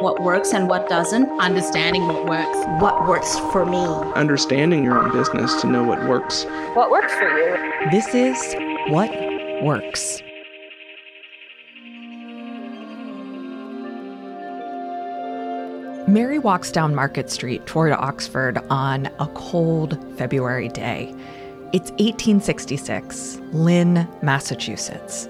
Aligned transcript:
what 0.00 0.22
works 0.22 0.52
and 0.52 0.68
what 0.68 0.88
doesn't, 0.88 1.28
understanding 1.40 2.06
what 2.06 2.26
works. 2.26 2.82
What 2.82 3.06
works 3.06 3.38
for 3.52 3.66
me. 3.66 3.84
Understanding 4.14 4.82
your 4.82 4.98
own 4.98 5.12
business 5.12 5.60
to 5.60 5.66
know 5.66 5.84
what 5.84 6.08
works. 6.08 6.44
What 6.74 6.90
works 6.90 7.12
for 7.14 7.28
you. 7.28 7.90
This 7.90 8.14
is 8.14 8.54
What 8.88 9.10
Works. 9.62 10.22
Mary 16.08 16.38
walks 16.38 16.72
down 16.72 16.94
Market 16.94 17.30
Street 17.30 17.66
toward 17.66 17.92
Oxford 17.92 18.58
on 18.70 19.06
a 19.20 19.28
cold 19.34 20.02
February 20.16 20.68
day. 20.68 21.14
It's 21.72 21.90
1866, 21.92 23.38
Lynn, 23.52 24.08
Massachusetts. 24.22 25.28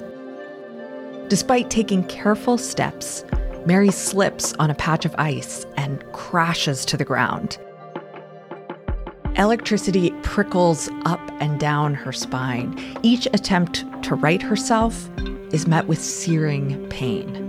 Despite 1.28 1.70
taking 1.70 2.02
careful 2.04 2.56
steps, 2.56 3.24
Mary 3.66 3.90
slips 3.90 4.54
on 4.54 4.70
a 4.70 4.74
patch 4.74 5.04
of 5.04 5.14
ice 5.18 5.66
and 5.76 6.04
crashes 6.12 6.84
to 6.86 6.96
the 6.96 7.04
ground. 7.04 7.58
Electricity 9.36 10.10
prickles 10.22 10.88
up 11.04 11.20
and 11.40 11.60
down 11.60 11.94
her 11.94 12.12
spine. 12.12 12.78
Each 13.02 13.26
attempt 13.26 13.84
to 14.04 14.14
right 14.14 14.40
herself 14.42 15.08
is 15.52 15.66
met 15.66 15.86
with 15.86 16.02
searing 16.02 16.88
pain. 16.88 17.46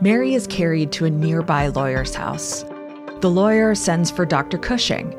Mary 0.00 0.34
is 0.34 0.46
carried 0.46 0.92
to 0.92 1.06
a 1.06 1.10
nearby 1.10 1.68
lawyer's 1.68 2.14
house. 2.14 2.64
The 3.20 3.30
lawyer 3.30 3.74
sends 3.74 4.10
for 4.10 4.26
Dr. 4.26 4.58
Cushing. 4.58 5.16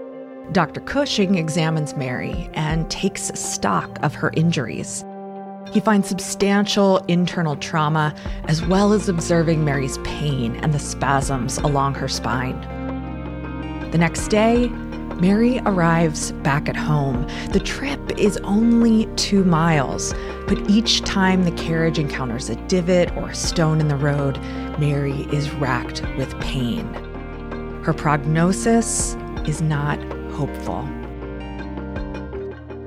Dr. 0.52 0.80
Cushing 0.82 1.36
examines 1.36 1.96
Mary 1.96 2.50
and 2.54 2.90
takes 2.90 3.28
stock 3.40 3.98
of 4.04 4.16
her 4.16 4.32
injuries. 4.36 5.04
He 5.72 5.80
finds 5.80 6.08
substantial 6.08 6.98
internal 7.08 7.56
trauma 7.56 8.16
as 8.46 8.66
well 8.66 8.94
as 8.94 9.10
observing 9.10 9.66
Mary's 9.66 9.98
pain 10.00 10.56
and 10.58 10.74
the 10.74 10.80
spasms 10.80 11.58
along 11.60 11.96
her 11.96 12.08
spine. 12.08 12.60
The 13.92 13.98
next 13.98 14.28
day, 14.28 14.70
Mary 15.20 15.60
arrives 15.66 16.32
back 16.44 16.70
at 16.70 16.76
home. 16.76 17.28
The 17.52 17.60
trip 17.60 18.20
is 18.20 18.38
only 18.44 19.08
two 19.16 19.44
miles, 19.44 20.14
but 20.48 20.70
each 20.70 21.02
time 21.02 21.44
the 21.44 21.52
carriage 21.52 21.98
encounters 21.98 22.50
a 22.50 22.56
divot 22.68 23.16
or 23.18 23.30
a 23.30 23.36
stone 23.36 23.80
in 23.80 23.88
the 23.88 23.96
road, 23.96 24.38
Mary 24.78 25.28
is 25.32 25.50
racked 25.56 26.04
with 26.18 26.40
pain. 26.40 26.86
Her 27.84 27.94
prognosis 27.94 29.16
is 29.48 29.62
not 29.62 30.00
hopeful. 30.34 30.88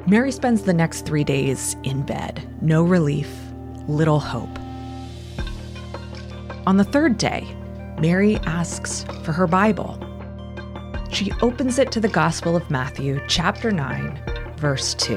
Mary 0.07 0.33
spends 0.33 0.63
the 0.63 0.73
next 0.73 1.05
three 1.07 1.25
days 1.25 1.77
in 1.83 2.03
bed. 2.03 2.49
No 2.63 2.83
relief, 2.83 3.31
little 3.87 4.19
hope. 4.19 4.59
On 6.67 6.77
the 6.77 6.85
third 6.85 7.19
day, 7.19 7.47
Mary 7.99 8.37
asks 8.47 9.05
for 9.25 9.33
her 9.33 9.47
Bible. 9.47 9.99
She 11.11 11.33
opens 11.43 11.79
it 11.79 11.93
to 11.93 12.01
the 12.01 12.09
Gospel 12.09 12.57
of 12.57 12.71
Matthew, 12.71 13.21
chapter 13.29 13.71
9, 13.71 14.55
verse 14.57 14.95
2. 14.95 15.17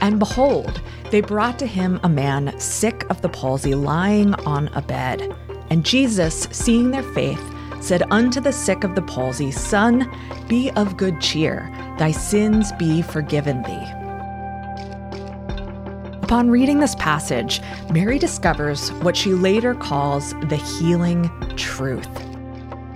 And 0.00 0.18
behold, 0.18 0.80
they 1.10 1.20
brought 1.20 1.58
to 1.58 1.66
him 1.66 2.00
a 2.02 2.08
man 2.08 2.58
sick 2.58 3.04
of 3.10 3.20
the 3.20 3.28
palsy 3.28 3.74
lying 3.74 4.34
on 4.46 4.68
a 4.68 4.82
bed. 4.82 5.34
And 5.70 5.84
Jesus, 5.84 6.48
seeing 6.50 6.90
their 6.90 7.02
faith, 7.14 7.42
said 7.84 8.02
unto 8.10 8.40
the 8.40 8.52
sick 8.52 8.82
of 8.82 8.94
the 8.94 9.02
palsy, 9.02 9.50
Son, 9.50 10.10
be 10.48 10.70
of 10.70 10.96
good 10.96 11.20
cheer, 11.20 11.70
thy 11.98 12.10
sins 12.10 12.72
be 12.72 13.02
forgiven 13.02 13.62
thee. 13.64 13.86
Upon 16.22 16.48
reading 16.48 16.80
this 16.80 16.94
passage, 16.94 17.60
Mary 17.90 18.18
discovers 18.18 18.90
what 19.02 19.14
she 19.14 19.34
later 19.34 19.74
calls 19.74 20.32
the 20.48 20.56
healing 20.56 21.28
truth. 21.56 22.08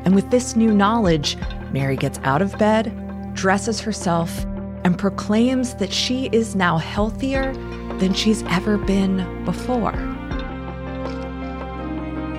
And 0.06 0.14
with 0.14 0.30
this 0.30 0.56
new 0.56 0.72
knowledge, 0.72 1.36
Mary 1.70 1.97
gets 1.97 2.19
out 2.20 2.41
of 2.41 2.58
bed, 2.58 2.91
dresses 3.34 3.80
herself, 3.80 4.47
and 4.84 4.98
proclaims 4.98 5.74
that 5.74 5.92
she 5.92 6.30
is 6.33 6.57
now 6.57 6.79
healthier 6.79 7.52
than 7.98 8.14
she's 8.14 8.42
ever 8.45 8.79
been 8.79 9.45
before. 9.45 9.92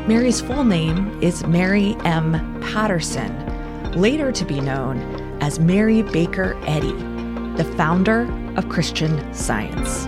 Mary's 0.10 0.42
full 0.42 0.64
name 0.64 1.22
is 1.22 1.46
Mary 1.46 1.96
M. 2.04 2.60
Patterson, 2.62 3.32
later 3.92 4.32
to 4.32 4.44
be 4.44 4.60
known 4.60 4.98
as 5.40 5.60
Mary 5.60 6.02
Baker 6.02 6.60
Eddy, 6.66 6.94
the 7.58 7.72
founder 7.78 8.22
of 8.58 8.68
Christian 8.70 9.32
Science. 9.36 10.08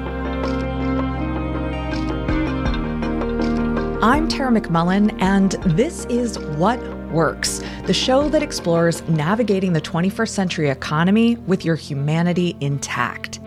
I'm 4.04 4.28
Tara 4.28 4.50
McMullin, 4.52 5.22
and 5.22 5.52
this 5.78 6.06
is 6.06 6.40
What 6.58 6.80
Works, 7.12 7.62
the 7.86 7.94
show 7.94 8.28
that 8.30 8.42
explores 8.42 9.08
navigating 9.08 9.74
the 9.74 9.82
21st 9.82 10.30
century 10.30 10.70
economy 10.72 11.36
with 11.36 11.64
your 11.64 11.76
humanity 11.76 12.58
intact. 12.60 13.40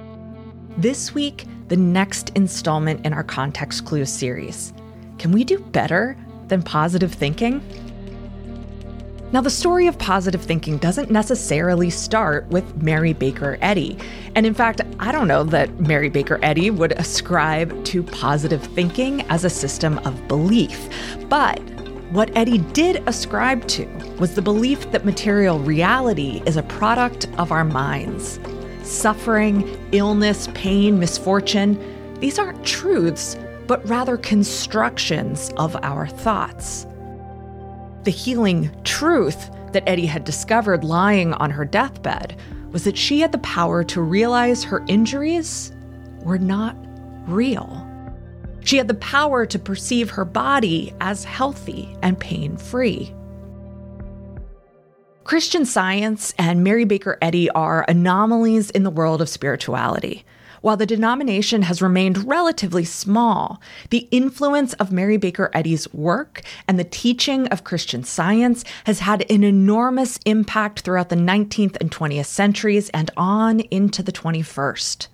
This 0.76 1.12
week, 1.14 1.46
the 1.66 1.76
next 1.76 2.28
installment 2.36 3.04
in 3.04 3.12
our 3.12 3.24
Context 3.24 3.86
Clues 3.86 4.08
series. 4.08 4.72
Can 5.18 5.32
we 5.32 5.42
do 5.42 5.58
better 5.58 6.16
than 6.48 6.62
positive 6.62 7.12
thinking? 7.12 7.62
Now, 9.32 9.40
the 9.40 9.50
story 9.50 9.88
of 9.88 9.98
positive 9.98 10.42
thinking 10.42 10.78
doesn't 10.78 11.10
necessarily 11.10 11.90
start 11.90 12.46
with 12.50 12.80
Mary 12.80 13.12
Baker 13.12 13.58
Eddy. 13.60 13.98
And 14.36 14.46
in 14.46 14.54
fact, 14.54 14.80
I 15.00 15.10
don't 15.10 15.26
know 15.26 15.42
that 15.42 15.80
Mary 15.80 16.08
Baker 16.08 16.38
Eddy 16.40 16.70
would 16.70 16.92
ascribe 16.92 17.84
to 17.86 18.04
positive 18.04 18.62
thinking 18.62 19.22
as 19.22 19.44
a 19.44 19.50
system 19.50 19.98
of 20.04 20.28
belief. 20.28 20.88
But 21.28 21.58
what 22.12 22.30
Eddy 22.36 22.58
did 22.58 23.02
ascribe 23.08 23.66
to 23.68 23.86
was 24.20 24.36
the 24.36 24.42
belief 24.42 24.92
that 24.92 25.04
material 25.04 25.58
reality 25.58 26.40
is 26.46 26.56
a 26.56 26.62
product 26.62 27.26
of 27.36 27.50
our 27.50 27.64
minds. 27.64 28.38
Suffering, 28.84 29.68
illness, 29.90 30.48
pain, 30.54 31.00
misfortune, 31.00 31.76
these 32.20 32.38
aren't 32.38 32.64
truths, 32.64 33.36
but 33.66 33.86
rather 33.88 34.16
constructions 34.16 35.50
of 35.56 35.76
our 35.82 36.06
thoughts. 36.06 36.86
The 38.04 38.10
healing 38.10 38.70
truth 38.84 39.50
that 39.72 39.88
Eddy 39.88 40.06
had 40.06 40.24
discovered 40.24 40.84
lying 40.84 41.32
on 41.34 41.50
her 41.50 41.64
deathbed 41.64 42.38
was 42.70 42.84
that 42.84 42.98
she 42.98 43.20
had 43.20 43.32
the 43.32 43.38
power 43.38 43.84
to 43.84 44.02
realize 44.02 44.64
her 44.64 44.84
injuries 44.88 45.72
were 46.22 46.38
not 46.38 46.76
real. 47.26 47.88
She 48.64 48.78
had 48.78 48.88
the 48.88 48.94
power 48.94 49.46
to 49.46 49.58
perceive 49.58 50.10
her 50.10 50.24
body 50.24 50.94
as 51.00 51.24
healthy 51.24 51.96
and 52.02 52.18
pain 52.18 52.56
free. 52.56 53.14
Christian 55.24 55.64
science 55.64 56.34
and 56.38 56.64
Mary 56.64 56.84
Baker 56.84 57.16
Eddy 57.22 57.48
are 57.50 57.84
anomalies 57.88 58.70
in 58.70 58.82
the 58.82 58.90
world 58.90 59.22
of 59.22 59.28
spirituality. 59.28 60.24
While 60.64 60.78
the 60.78 60.86
denomination 60.86 61.60
has 61.60 61.82
remained 61.82 62.26
relatively 62.26 62.86
small, 62.86 63.60
the 63.90 64.08
influence 64.10 64.72
of 64.72 64.90
Mary 64.90 65.18
Baker 65.18 65.50
Eddy's 65.52 65.92
work 65.92 66.40
and 66.66 66.78
the 66.78 66.84
teaching 66.84 67.46
of 67.48 67.64
Christian 67.64 68.02
science 68.02 68.64
has 68.84 69.00
had 69.00 69.30
an 69.30 69.44
enormous 69.44 70.18
impact 70.24 70.80
throughout 70.80 71.10
the 71.10 71.16
19th 71.16 71.76
and 71.82 71.90
20th 71.90 72.24
centuries 72.24 72.88
and 72.94 73.10
on 73.14 73.60
into 73.60 74.02
the 74.02 74.10
21st. 74.10 75.08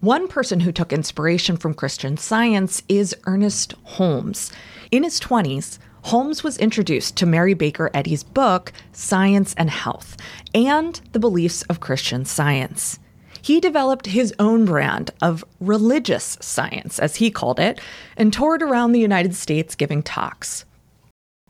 One 0.00 0.28
person 0.28 0.60
who 0.60 0.70
took 0.70 0.92
inspiration 0.92 1.56
from 1.56 1.72
Christian 1.72 2.18
science 2.18 2.82
is 2.86 3.16
Ernest 3.24 3.72
Holmes. 3.84 4.52
In 4.90 5.02
his 5.02 5.18
20s, 5.18 5.78
Holmes 6.02 6.44
was 6.44 6.58
introduced 6.58 7.16
to 7.16 7.24
Mary 7.24 7.54
Baker 7.54 7.90
Eddy's 7.94 8.22
book, 8.22 8.70
Science 8.92 9.54
and 9.56 9.70
Health, 9.70 10.18
and 10.54 11.00
the 11.12 11.18
beliefs 11.18 11.62
of 11.70 11.80
Christian 11.80 12.26
science 12.26 12.98
he 13.44 13.60
developed 13.60 14.06
his 14.06 14.32
own 14.38 14.64
brand 14.64 15.10
of 15.20 15.44
religious 15.60 16.38
science, 16.40 16.98
as 16.98 17.16
he 17.16 17.30
called 17.30 17.60
it, 17.60 17.78
and 18.16 18.32
toured 18.32 18.62
around 18.62 18.92
the 18.92 19.00
United 19.00 19.34
States 19.34 19.74
giving 19.74 20.02
talks. 20.02 20.64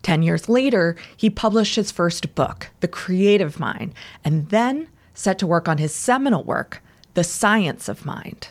Ten 0.02 0.24
years 0.24 0.48
later, 0.48 0.96
he 1.16 1.30
published 1.30 1.76
his 1.76 1.92
first 1.92 2.34
book, 2.34 2.68
The 2.80 2.88
Creative 2.88 3.60
Mind, 3.60 3.94
and 4.24 4.48
then 4.48 4.88
set 5.14 5.38
to 5.38 5.46
work 5.46 5.68
on 5.68 5.78
his 5.78 5.94
seminal 5.94 6.42
work, 6.42 6.82
The 7.14 7.22
Science 7.22 7.88
of 7.88 8.04
Mind. 8.04 8.48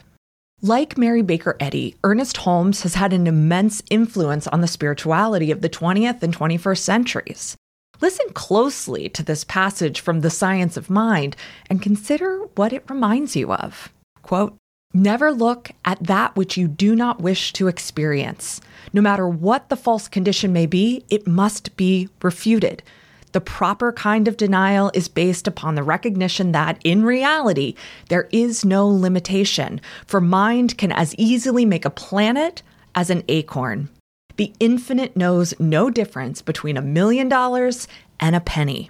Like 0.61 0.97
Mary 0.97 1.21
Baker 1.21 1.57
Eddy, 1.59 1.97
Ernest 2.05 2.37
Holmes 2.37 2.83
has 2.83 2.93
had 2.93 3.11
an 3.11 3.27
immense 3.27 3.83
influence 3.89 4.47
on 4.47 4.61
the 4.61 4.67
spirituality 4.67 5.51
of 5.51 5.59
the 5.59 5.67
20th 5.67 6.23
and 6.23 6.33
21st 6.33 6.77
centuries. 6.77 7.57
Listen 8.03 8.27
closely 8.33 9.07
to 9.07 9.23
this 9.23 9.45
passage 9.45 10.01
from 10.01 10.19
The 10.19 10.29
Science 10.29 10.75
of 10.75 10.89
Mind 10.89 11.37
and 11.69 11.81
consider 11.81 12.39
what 12.55 12.73
it 12.73 12.83
reminds 12.89 13.33
you 13.33 13.53
of. 13.53 13.93
Quote, 14.23 14.57
Never 14.93 15.31
look 15.31 15.71
at 15.85 16.03
that 16.03 16.35
which 16.35 16.57
you 16.57 16.67
do 16.67 16.97
not 16.97 17.21
wish 17.21 17.53
to 17.53 17.69
experience. 17.69 18.59
No 18.91 19.01
matter 19.01 19.25
what 19.25 19.69
the 19.69 19.77
false 19.77 20.09
condition 20.09 20.51
may 20.51 20.65
be, 20.65 21.05
it 21.09 21.25
must 21.27 21.77
be 21.77 22.09
refuted. 22.21 22.83
The 23.31 23.39
proper 23.39 23.93
kind 23.93 24.27
of 24.27 24.35
denial 24.35 24.91
is 24.93 25.07
based 25.07 25.47
upon 25.47 25.75
the 25.75 25.81
recognition 25.81 26.51
that, 26.51 26.81
in 26.83 27.05
reality, 27.05 27.73
there 28.09 28.27
is 28.33 28.65
no 28.65 28.85
limitation, 28.85 29.79
for 30.05 30.19
mind 30.19 30.77
can 30.77 30.91
as 30.91 31.15
easily 31.15 31.63
make 31.63 31.85
a 31.85 31.89
planet 31.89 32.63
as 32.95 33.09
an 33.09 33.23
acorn. 33.29 33.87
The 34.35 34.53
infinite 34.59 35.15
knows 35.15 35.53
no 35.59 35.89
difference 35.89 36.41
between 36.41 36.77
a 36.77 36.81
million 36.81 37.29
dollars 37.29 37.87
and 38.19 38.35
a 38.35 38.39
penny. 38.39 38.89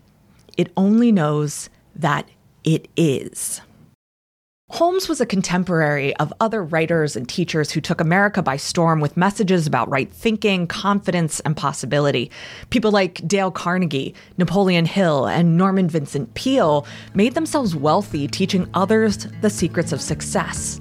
It 0.57 0.71
only 0.77 1.11
knows 1.11 1.69
that 1.95 2.29
it 2.63 2.87
is. 2.95 3.61
Holmes 4.69 5.07
was 5.07 5.21
a 5.21 5.25
contemporary 5.25 6.15
of 6.15 6.33
other 6.39 6.63
writers 6.63 7.15
and 7.15 7.29
teachers 7.29 7.69
who 7.71 7.81
took 7.81 8.01
America 8.01 8.41
by 8.41 8.57
storm 8.57 9.01
with 9.01 9.17
messages 9.17 9.67
about 9.67 9.89
right 9.89 10.11
thinking, 10.11 10.65
confidence, 10.65 11.39
and 11.41 11.55
possibility. 11.55 12.31
People 12.71 12.89
like 12.89 13.21
Dale 13.27 13.51
Carnegie, 13.51 14.15
Napoleon 14.37 14.85
Hill, 14.85 15.27
and 15.27 15.57
Norman 15.57 15.89
Vincent 15.89 16.33
Peale 16.33 16.87
made 17.13 17.35
themselves 17.35 17.75
wealthy 17.75 18.27
teaching 18.27 18.67
others 18.73 19.27
the 19.41 19.49
secrets 19.49 19.91
of 19.91 20.01
success. 20.01 20.79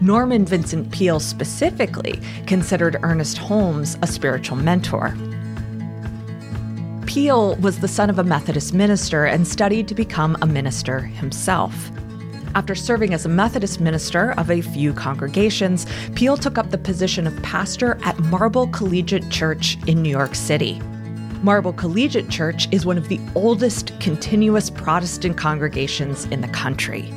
Norman 0.00 0.44
Vincent 0.44 0.90
Peale 0.90 1.20
specifically 1.20 2.20
considered 2.46 2.96
Ernest 3.02 3.38
Holmes 3.38 3.96
a 4.02 4.06
spiritual 4.06 4.56
mentor. 4.56 5.16
Peale 7.06 7.54
was 7.56 7.78
the 7.78 7.88
son 7.88 8.10
of 8.10 8.18
a 8.18 8.24
Methodist 8.24 8.74
minister 8.74 9.24
and 9.24 9.46
studied 9.46 9.86
to 9.88 9.94
become 9.94 10.36
a 10.42 10.46
minister 10.46 11.00
himself. 11.00 11.90
After 12.54 12.74
serving 12.74 13.14
as 13.14 13.24
a 13.24 13.28
Methodist 13.28 13.80
minister 13.80 14.32
of 14.32 14.50
a 14.50 14.60
few 14.60 14.92
congregations, 14.92 15.86
Peale 16.14 16.36
took 16.36 16.58
up 16.58 16.70
the 16.70 16.78
position 16.78 17.26
of 17.26 17.42
pastor 17.42 17.98
at 18.04 18.18
Marble 18.20 18.68
Collegiate 18.68 19.28
Church 19.30 19.76
in 19.86 20.02
New 20.02 20.10
York 20.10 20.34
City. 20.34 20.80
Marble 21.42 21.72
Collegiate 21.72 22.30
Church 22.30 22.68
is 22.72 22.86
one 22.86 22.96
of 22.96 23.08
the 23.08 23.20
oldest 23.34 23.98
continuous 24.00 24.70
Protestant 24.70 25.36
congregations 25.36 26.24
in 26.26 26.40
the 26.40 26.48
country. 26.48 27.12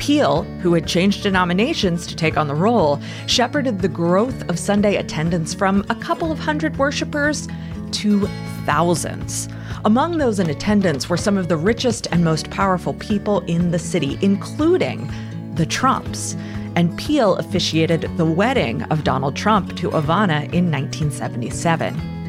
Peale, 0.00 0.44
who 0.62 0.72
had 0.72 0.86
changed 0.86 1.22
denominations 1.22 2.06
to 2.06 2.16
take 2.16 2.38
on 2.38 2.48
the 2.48 2.54
role, 2.54 2.98
shepherded 3.26 3.80
the 3.80 3.88
growth 3.88 4.48
of 4.48 4.58
Sunday 4.58 4.96
attendance 4.96 5.52
from 5.52 5.84
a 5.90 5.94
couple 5.94 6.32
of 6.32 6.38
hundred 6.38 6.78
worshippers 6.78 7.46
to 7.92 8.26
thousands. 8.64 9.46
Among 9.84 10.16
those 10.16 10.38
in 10.38 10.48
attendance 10.48 11.10
were 11.10 11.18
some 11.18 11.36
of 11.36 11.48
the 11.48 11.56
richest 11.58 12.06
and 12.10 12.24
most 12.24 12.50
powerful 12.50 12.94
people 12.94 13.40
in 13.40 13.72
the 13.72 13.78
city, 13.78 14.18
including 14.22 15.12
the 15.54 15.66
Trumps. 15.66 16.34
And 16.76 16.96
Peale 16.96 17.36
officiated 17.36 18.16
the 18.16 18.24
wedding 18.24 18.82
of 18.84 19.04
Donald 19.04 19.36
Trump 19.36 19.76
to 19.76 19.90
Ivana 19.90 20.50
in 20.54 20.70
1977. 20.70 22.19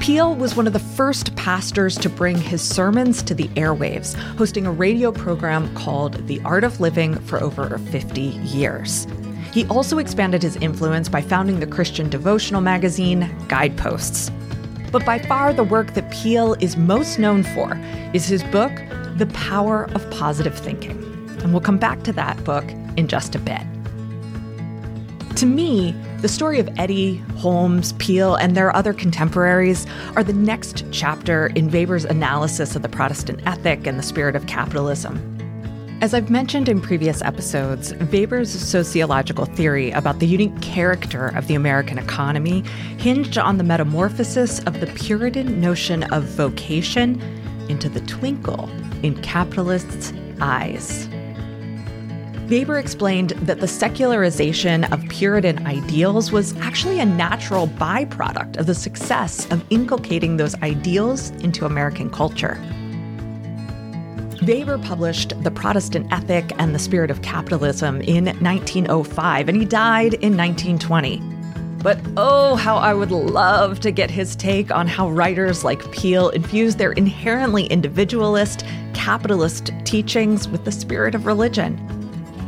Peale 0.00 0.34
was 0.34 0.56
one 0.56 0.66
of 0.66 0.72
the 0.72 0.78
first 0.78 1.36
pastors 1.36 1.98
to 1.98 2.08
bring 2.08 2.38
his 2.38 2.62
sermons 2.62 3.22
to 3.22 3.34
the 3.34 3.48
airwaves, 3.48 4.14
hosting 4.38 4.66
a 4.66 4.72
radio 4.72 5.12
program 5.12 5.72
called 5.74 6.26
The 6.26 6.40
Art 6.40 6.64
of 6.64 6.80
Living 6.80 7.16
for 7.26 7.38
over 7.38 7.76
50 7.76 8.20
years. 8.20 9.06
He 9.52 9.66
also 9.66 9.98
expanded 9.98 10.42
his 10.42 10.56
influence 10.56 11.10
by 11.10 11.20
founding 11.20 11.60
the 11.60 11.66
Christian 11.66 12.08
devotional 12.08 12.62
magazine 12.62 13.30
Guideposts. 13.46 14.30
But 14.90 15.04
by 15.04 15.18
far, 15.18 15.52
the 15.52 15.64
work 15.64 15.92
that 15.92 16.10
Peale 16.10 16.54
is 16.60 16.78
most 16.78 17.18
known 17.18 17.42
for 17.42 17.78
is 18.14 18.24
his 18.24 18.42
book, 18.44 18.72
The 19.18 19.30
Power 19.34 19.84
of 19.90 20.10
Positive 20.10 20.58
Thinking. 20.58 20.92
And 21.42 21.52
we'll 21.52 21.60
come 21.60 21.78
back 21.78 22.02
to 22.04 22.12
that 22.14 22.42
book 22.42 22.64
in 22.96 23.06
just 23.06 23.34
a 23.34 23.38
bit. 23.38 23.60
To 25.40 25.46
me, 25.46 25.92
the 26.18 26.28
story 26.28 26.60
of 26.60 26.68
Eddy, 26.76 27.16
Holmes, 27.38 27.94
Peale, 27.94 28.34
and 28.34 28.54
their 28.54 28.76
other 28.76 28.92
contemporaries 28.92 29.86
are 30.14 30.22
the 30.22 30.34
next 30.34 30.84
chapter 30.92 31.46
in 31.54 31.70
Weber's 31.70 32.04
analysis 32.04 32.76
of 32.76 32.82
the 32.82 32.90
Protestant 32.90 33.40
ethic 33.46 33.86
and 33.86 33.98
the 33.98 34.02
spirit 34.02 34.36
of 34.36 34.46
capitalism. 34.46 35.16
As 36.02 36.12
I've 36.12 36.28
mentioned 36.28 36.68
in 36.68 36.78
previous 36.78 37.22
episodes, 37.22 37.94
Weber's 38.12 38.50
sociological 38.50 39.46
theory 39.46 39.92
about 39.92 40.18
the 40.18 40.26
unique 40.26 40.60
character 40.60 41.28
of 41.28 41.46
the 41.46 41.54
American 41.54 41.96
economy 41.96 42.60
hinged 42.98 43.38
on 43.38 43.56
the 43.56 43.64
metamorphosis 43.64 44.58
of 44.64 44.78
the 44.80 44.88
Puritan 44.88 45.58
notion 45.58 46.02
of 46.12 46.24
vocation 46.24 47.18
into 47.70 47.88
the 47.88 48.00
twinkle 48.00 48.68
in 49.02 49.14
capitalists' 49.22 50.12
eyes. 50.42 51.08
Weber 52.50 52.78
explained 52.80 53.30
that 53.42 53.60
the 53.60 53.68
secularization 53.68 54.82
of 54.92 55.08
Puritan 55.08 55.64
ideals 55.68 56.32
was 56.32 56.56
actually 56.56 56.98
a 56.98 57.06
natural 57.06 57.68
byproduct 57.68 58.56
of 58.56 58.66
the 58.66 58.74
success 58.74 59.48
of 59.52 59.64
inculcating 59.70 60.36
those 60.36 60.60
ideals 60.60 61.30
into 61.44 61.64
American 61.64 62.10
culture. 62.10 62.60
Weber 64.42 64.78
published 64.78 65.40
The 65.44 65.52
Protestant 65.52 66.12
Ethic 66.12 66.50
and 66.58 66.74
the 66.74 66.80
Spirit 66.80 67.12
of 67.12 67.22
Capitalism 67.22 68.00
in 68.00 68.24
1905, 68.24 69.48
and 69.48 69.56
he 69.56 69.64
died 69.64 70.14
in 70.14 70.36
1920. 70.36 71.22
But 71.84 72.00
oh, 72.16 72.56
how 72.56 72.78
I 72.78 72.94
would 72.94 73.12
love 73.12 73.78
to 73.78 73.92
get 73.92 74.10
his 74.10 74.34
take 74.34 74.72
on 74.72 74.88
how 74.88 75.08
writers 75.08 75.62
like 75.62 75.92
Peale 75.92 76.30
infuse 76.30 76.74
their 76.74 76.92
inherently 76.92 77.66
individualist, 77.66 78.64
capitalist 78.92 79.70
teachings 79.84 80.48
with 80.48 80.64
the 80.64 80.72
spirit 80.72 81.14
of 81.14 81.26
religion. 81.26 81.99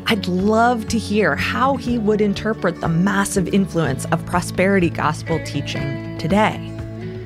I'd 0.07 0.27
love 0.27 0.89
to 0.89 0.99
hear 0.99 1.37
how 1.37 1.77
he 1.77 1.99
would 1.99 2.21
interpret 2.21 2.81
the 2.81 2.89
massive 2.89 3.49
influence 3.49 4.05
of 4.07 4.25
prosperity 4.27 4.91
gospel 4.91 5.41
teaching 5.45 6.19
today. 6.19 6.57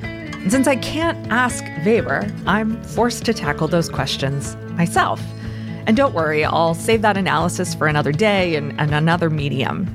And 0.01 0.51
since 0.51 0.67
I 0.67 0.75
can't 0.77 1.17
ask 1.31 1.65
Weber, 1.85 2.31
I'm 2.45 2.81
forced 2.83 3.25
to 3.25 3.33
tackle 3.33 3.67
those 3.67 3.89
questions 3.89 4.55
myself. 4.77 5.21
And 5.87 5.97
don't 5.97 6.13
worry, 6.13 6.45
I'll 6.45 6.73
save 6.73 7.01
that 7.01 7.17
analysis 7.17 7.73
for 7.73 7.87
another 7.87 8.11
day 8.11 8.55
and, 8.55 8.79
and 8.79 8.93
another 8.93 9.29
medium. 9.29 9.93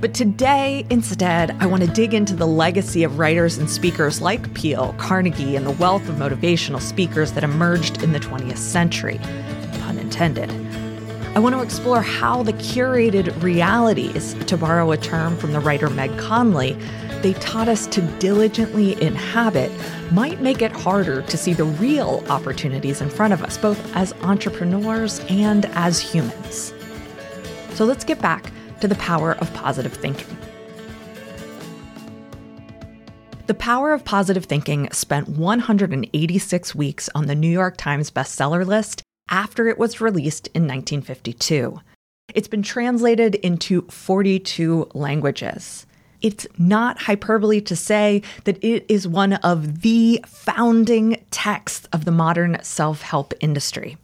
But 0.00 0.14
today, 0.14 0.84
instead, 0.90 1.56
I 1.60 1.66
want 1.66 1.84
to 1.84 1.88
dig 1.88 2.14
into 2.14 2.34
the 2.34 2.46
legacy 2.46 3.04
of 3.04 3.18
writers 3.18 3.58
and 3.58 3.70
speakers 3.70 4.20
like 4.20 4.52
Peale, 4.54 4.94
Carnegie, 4.98 5.54
and 5.54 5.64
the 5.64 5.70
wealth 5.70 6.08
of 6.08 6.16
motivational 6.16 6.80
speakers 6.80 7.32
that 7.32 7.44
emerged 7.44 8.02
in 8.02 8.12
the 8.12 8.18
20th 8.18 8.58
century. 8.58 9.20
Pun 9.80 9.98
intended. 9.98 10.50
I 11.34 11.38
want 11.38 11.54
to 11.54 11.62
explore 11.62 12.02
how 12.02 12.42
the 12.42 12.52
curated 12.52 13.42
realities, 13.42 14.34
to 14.34 14.58
borrow 14.58 14.90
a 14.90 14.98
term 14.98 15.34
from 15.38 15.52
the 15.52 15.60
writer 15.60 15.88
Meg 15.88 16.14
Conley, 16.18 16.76
they 17.22 17.32
taught 17.32 17.68
us 17.68 17.86
to 17.86 18.02
diligently 18.18 19.00
inhabit 19.00 19.72
might 20.10 20.42
make 20.42 20.60
it 20.60 20.72
harder 20.72 21.22
to 21.22 21.36
see 21.38 21.54
the 21.54 21.64
real 21.64 22.22
opportunities 22.28 23.00
in 23.00 23.08
front 23.08 23.32
of 23.32 23.42
us, 23.42 23.56
both 23.56 23.96
as 23.96 24.12
entrepreneurs 24.20 25.20
and 25.30 25.64
as 25.74 26.00
humans. 26.00 26.74
So 27.72 27.86
let's 27.86 28.04
get 28.04 28.20
back 28.20 28.52
to 28.82 28.88
the 28.88 28.96
power 28.96 29.32
of 29.36 29.50
positive 29.54 29.94
thinking. 29.94 30.36
The 33.46 33.54
Power 33.54 33.94
of 33.94 34.04
Positive 34.04 34.44
Thinking 34.44 34.90
spent 34.92 35.28
186 35.30 36.74
weeks 36.74 37.08
on 37.14 37.26
the 37.26 37.34
New 37.34 37.48
York 37.48 37.78
Times 37.78 38.10
bestseller 38.10 38.66
list 38.66 39.02
after 39.32 39.66
it 39.66 39.78
was 39.78 40.00
released 40.00 40.46
in 40.54 40.62
1952. 40.62 41.80
It's 42.32 42.46
been 42.46 42.62
translated 42.62 43.34
into 43.34 43.82
42 43.82 44.90
languages 44.94 45.86
it's 46.22 46.46
not 46.56 47.02
hyperbole 47.02 47.60
to 47.62 47.76
say 47.76 48.22
that 48.44 48.62
it 48.64 48.86
is 48.88 49.06
one 49.06 49.34
of 49.34 49.82
the 49.82 50.24
founding 50.26 51.24
texts 51.30 51.86
of 51.92 52.04
the 52.04 52.10
modern 52.10 52.58
self 52.62 53.02
help 53.02 53.34
industry. 53.40 53.98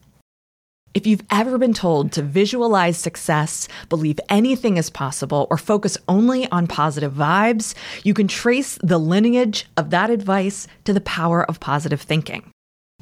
If 0.94 1.06
you've 1.06 1.24
ever 1.30 1.58
been 1.58 1.74
told 1.74 2.12
to 2.12 2.22
visualize 2.22 2.96
success, 2.96 3.68
believe 3.88 4.18
anything 4.28 4.78
is 4.78 4.90
possible, 4.90 5.46
or 5.50 5.56
focus 5.56 5.96
only 6.08 6.50
on 6.50 6.66
positive 6.66 7.12
vibes, 7.12 7.74
you 8.02 8.14
can 8.14 8.26
trace 8.26 8.78
the 8.82 8.98
lineage 8.98 9.66
of 9.76 9.90
that 9.90 10.10
advice 10.10 10.66
to 10.84 10.92
the 10.92 11.00
power 11.02 11.44
of 11.44 11.60
positive 11.60 12.00
thinking. 12.00 12.50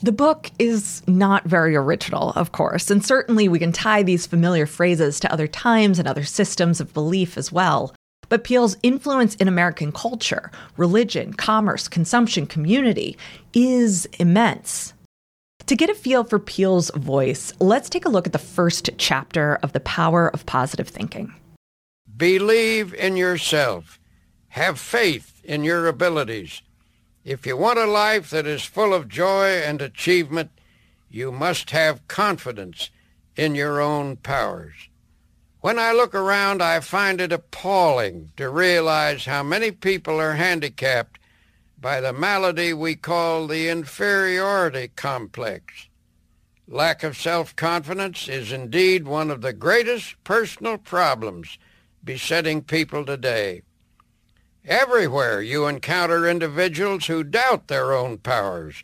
The 0.03 0.13
book 0.13 0.51
is 0.59 1.03
not 1.07 1.45
very 1.45 1.75
original, 1.75 2.33
of 2.37 2.53
course, 2.53 2.91
and 2.91 3.03
certainly 3.03 3.49
we 3.49 3.59
can 3.59 3.73
tie 3.73 4.03
these 4.03 4.27
familiar 4.27 4.67
phrases 4.67 5.19
to 5.21 5.33
other 5.33 5.47
times 5.47 5.99
and 5.99 6.07
other 6.07 6.23
systems 6.23 6.83
of 6.83 6.93
belief 6.93 7.39
as 7.39 7.51
well. 7.51 7.95
But 8.29 8.45
Peale's 8.45 8.77
influence 8.83 9.37
in 9.37 9.49
American 9.49 9.93
culture, 9.93 10.51
religion, 10.77 11.33
commerce, 11.33 11.89
consumption, 11.89 12.47
community 12.47 13.17
is 13.55 14.07
immense. 14.19 14.93
To 15.67 15.75
get 15.75 15.89
a 15.89 15.95
feel 15.95 16.25
for 16.25 16.39
Peale's 16.39 16.91
voice, 16.91 17.55
let's 17.59 17.89
take 17.89 18.05
a 18.05 18.11
look 18.11 18.27
at 18.27 18.35
the 18.35 18.39
first 18.39 18.91
chapter 18.99 19.59
of 19.63 19.73
The 19.73 19.81
Power 19.81 20.29
of 20.29 20.45
Positive 20.45 20.89
Thinking. 20.89 21.35
Believe 22.15 22.93
in 22.93 23.17
yourself. 23.17 23.99
Have 24.49 24.79
faith 24.79 25.41
in 25.43 25.65
your 25.65 25.87
abilities. 25.87 26.61
If 27.27 27.45
you 27.45 27.57
want 27.57 27.81
a 27.81 27.87
life 27.87 28.31
that 28.31 28.47
is 28.47 28.63
full 28.63 28.95
of 28.95 29.09
joy 29.09 29.49
and 29.49 29.83
achievement, 29.83 30.53
you 31.11 31.33
must 31.33 31.71
have 31.71 32.07
confidence 32.07 32.91
in 33.35 33.57
your 33.57 33.81
own 33.81 34.15
powers. 34.15 34.75
When 35.61 35.77
I 35.77 35.91
look 35.91 36.15
around, 36.15 36.63
I 36.63 36.79
find 36.79 37.21
it 37.21 37.33
appalling 37.33 38.31
to 38.37 38.49
realize 38.49 39.25
how 39.25 39.43
many 39.43 39.73
people 39.73 40.21
are 40.21 40.35
handicapped 40.35 41.19
by 41.81 42.01
the 42.01 42.13
malady 42.13 42.73
we 42.73 42.95
call 42.95 43.49
the 43.49 43.71
inferiority 43.71 44.93
complex. 44.95 45.89
Lack 46.69 47.03
of 47.03 47.17
self-confidence 47.17 48.29
is 48.29 48.53
indeed 48.53 49.05
one 49.05 49.33
of 49.33 49.41
the 49.41 49.53
greatest 49.53 50.15
personal 50.23 50.79
problems 50.79 51.59
besetting 52.05 52.63
people 52.63 53.05
today. 53.05 53.63
Everywhere 54.67 55.41
you 55.41 55.67
encounter 55.69 56.29
individuals 56.29 57.07
who 57.07 57.23
doubt 57.23 57.69
their 57.69 57.93
own 57.93 58.19
powers, 58.19 58.83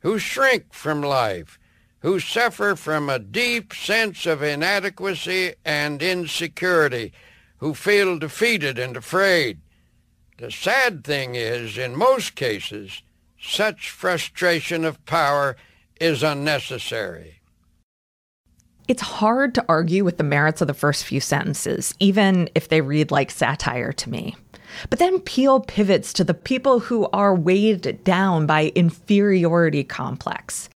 who 0.00 0.18
shrink 0.18 0.72
from 0.72 1.02
life, 1.02 1.56
who 2.00 2.18
suffer 2.18 2.74
from 2.74 3.08
a 3.08 3.20
deep 3.20 3.72
sense 3.72 4.26
of 4.26 4.42
inadequacy 4.42 5.54
and 5.64 6.02
insecurity, 6.02 7.12
who 7.58 7.74
feel 7.74 8.18
defeated 8.18 8.76
and 8.76 8.96
afraid. 8.96 9.60
The 10.38 10.50
sad 10.50 11.04
thing 11.04 11.36
is, 11.36 11.78
in 11.78 11.94
most 11.94 12.34
cases, 12.34 13.02
such 13.40 13.88
frustration 13.88 14.84
of 14.84 15.04
power 15.06 15.56
is 16.00 16.24
unnecessary. 16.24 17.40
It's 18.88 19.02
hard 19.02 19.54
to 19.54 19.64
argue 19.68 20.04
with 20.04 20.16
the 20.16 20.24
merits 20.24 20.60
of 20.60 20.66
the 20.66 20.74
first 20.74 21.04
few 21.04 21.20
sentences, 21.20 21.94
even 22.00 22.50
if 22.56 22.66
they 22.66 22.80
read 22.80 23.12
like 23.12 23.30
satire 23.30 23.92
to 23.92 24.10
me. 24.10 24.34
But 24.88 24.98
then 24.98 25.20
Peale 25.20 25.60
pivots 25.60 26.12
to 26.14 26.24
the 26.24 26.34
people 26.34 26.80
who 26.80 27.08
are 27.12 27.34
weighed 27.34 28.02
down 28.04 28.46
by 28.46 28.72
inferiority 28.74 29.84
complex. 29.84 30.68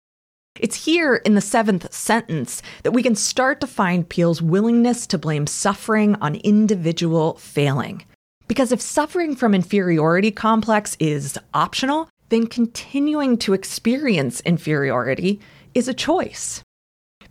It's 0.60 0.84
here 0.84 1.16
in 1.16 1.34
the 1.34 1.40
seventh 1.40 1.92
sentence 1.92 2.62
that 2.82 2.92
we 2.92 3.02
can 3.02 3.14
start 3.14 3.60
to 3.60 3.66
find 3.66 4.08
Peale's 4.08 4.42
willingness 4.42 5.06
to 5.08 5.18
blame 5.18 5.46
suffering 5.46 6.14
on 6.16 6.36
individual 6.36 7.34
failing. 7.34 8.04
Because 8.48 8.70
if 8.70 8.80
suffering 8.80 9.34
from 9.34 9.54
inferiority 9.54 10.30
complex 10.30 10.96
is 11.00 11.38
optional, 11.54 12.08
then 12.28 12.46
continuing 12.46 13.38
to 13.38 13.54
experience 13.54 14.40
inferiority 14.40 15.40
is 15.74 15.88
a 15.88 15.94
choice. 15.94 16.62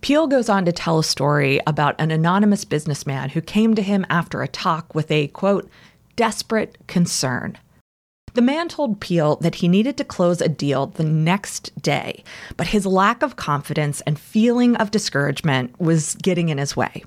Peale 0.01 0.25
goes 0.25 0.49
on 0.49 0.65
to 0.65 0.71
tell 0.71 0.97
a 0.97 1.03
story 1.03 1.59
about 1.67 1.99
an 1.99 2.09
anonymous 2.09 2.65
businessman 2.65 3.29
who 3.29 3.41
came 3.41 3.75
to 3.75 3.83
him 3.83 4.03
after 4.09 4.41
a 4.41 4.47
talk 4.47 4.95
with 4.95 5.11
a 5.11 5.27
quote, 5.27 5.69
desperate 6.15 6.77
concern. 6.87 7.57
The 8.33 8.41
man 8.41 8.69
told 8.69 9.01
Peale 9.01 9.35
that 9.37 9.55
he 9.55 9.67
needed 9.67 9.97
to 9.97 10.05
close 10.05 10.39
a 10.39 10.47
deal 10.47 10.87
the 10.87 11.03
next 11.03 11.71
day, 11.81 12.23
but 12.55 12.67
his 12.67 12.85
lack 12.85 13.21
of 13.23 13.35
confidence 13.35 14.01
and 14.01 14.17
feeling 14.17 14.75
of 14.77 14.91
discouragement 14.91 15.77
was 15.79 16.15
getting 16.15 16.49
in 16.49 16.57
his 16.57 16.75
way. 16.75 17.03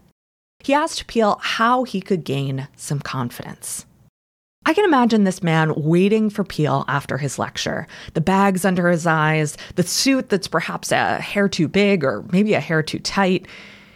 He 0.60 0.74
asked 0.74 1.06
Peale 1.06 1.38
how 1.40 1.84
he 1.84 2.00
could 2.00 2.24
gain 2.24 2.68
some 2.76 3.00
confidence. 3.00 3.86
I 4.66 4.72
can 4.72 4.84
imagine 4.84 5.24
this 5.24 5.42
man 5.42 5.74
waiting 5.76 6.30
for 6.30 6.42
Peale 6.42 6.86
after 6.88 7.18
his 7.18 7.38
lecture, 7.38 7.86
the 8.14 8.22
bags 8.22 8.64
under 8.64 8.88
his 8.88 9.06
eyes, 9.06 9.58
the 9.74 9.82
suit 9.82 10.30
that's 10.30 10.48
perhaps 10.48 10.90
a 10.90 11.20
hair 11.20 11.48
too 11.48 11.68
big 11.68 12.02
or 12.02 12.24
maybe 12.32 12.54
a 12.54 12.60
hair 12.60 12.82
too 12.82 12.98
tight. 12.98 13.46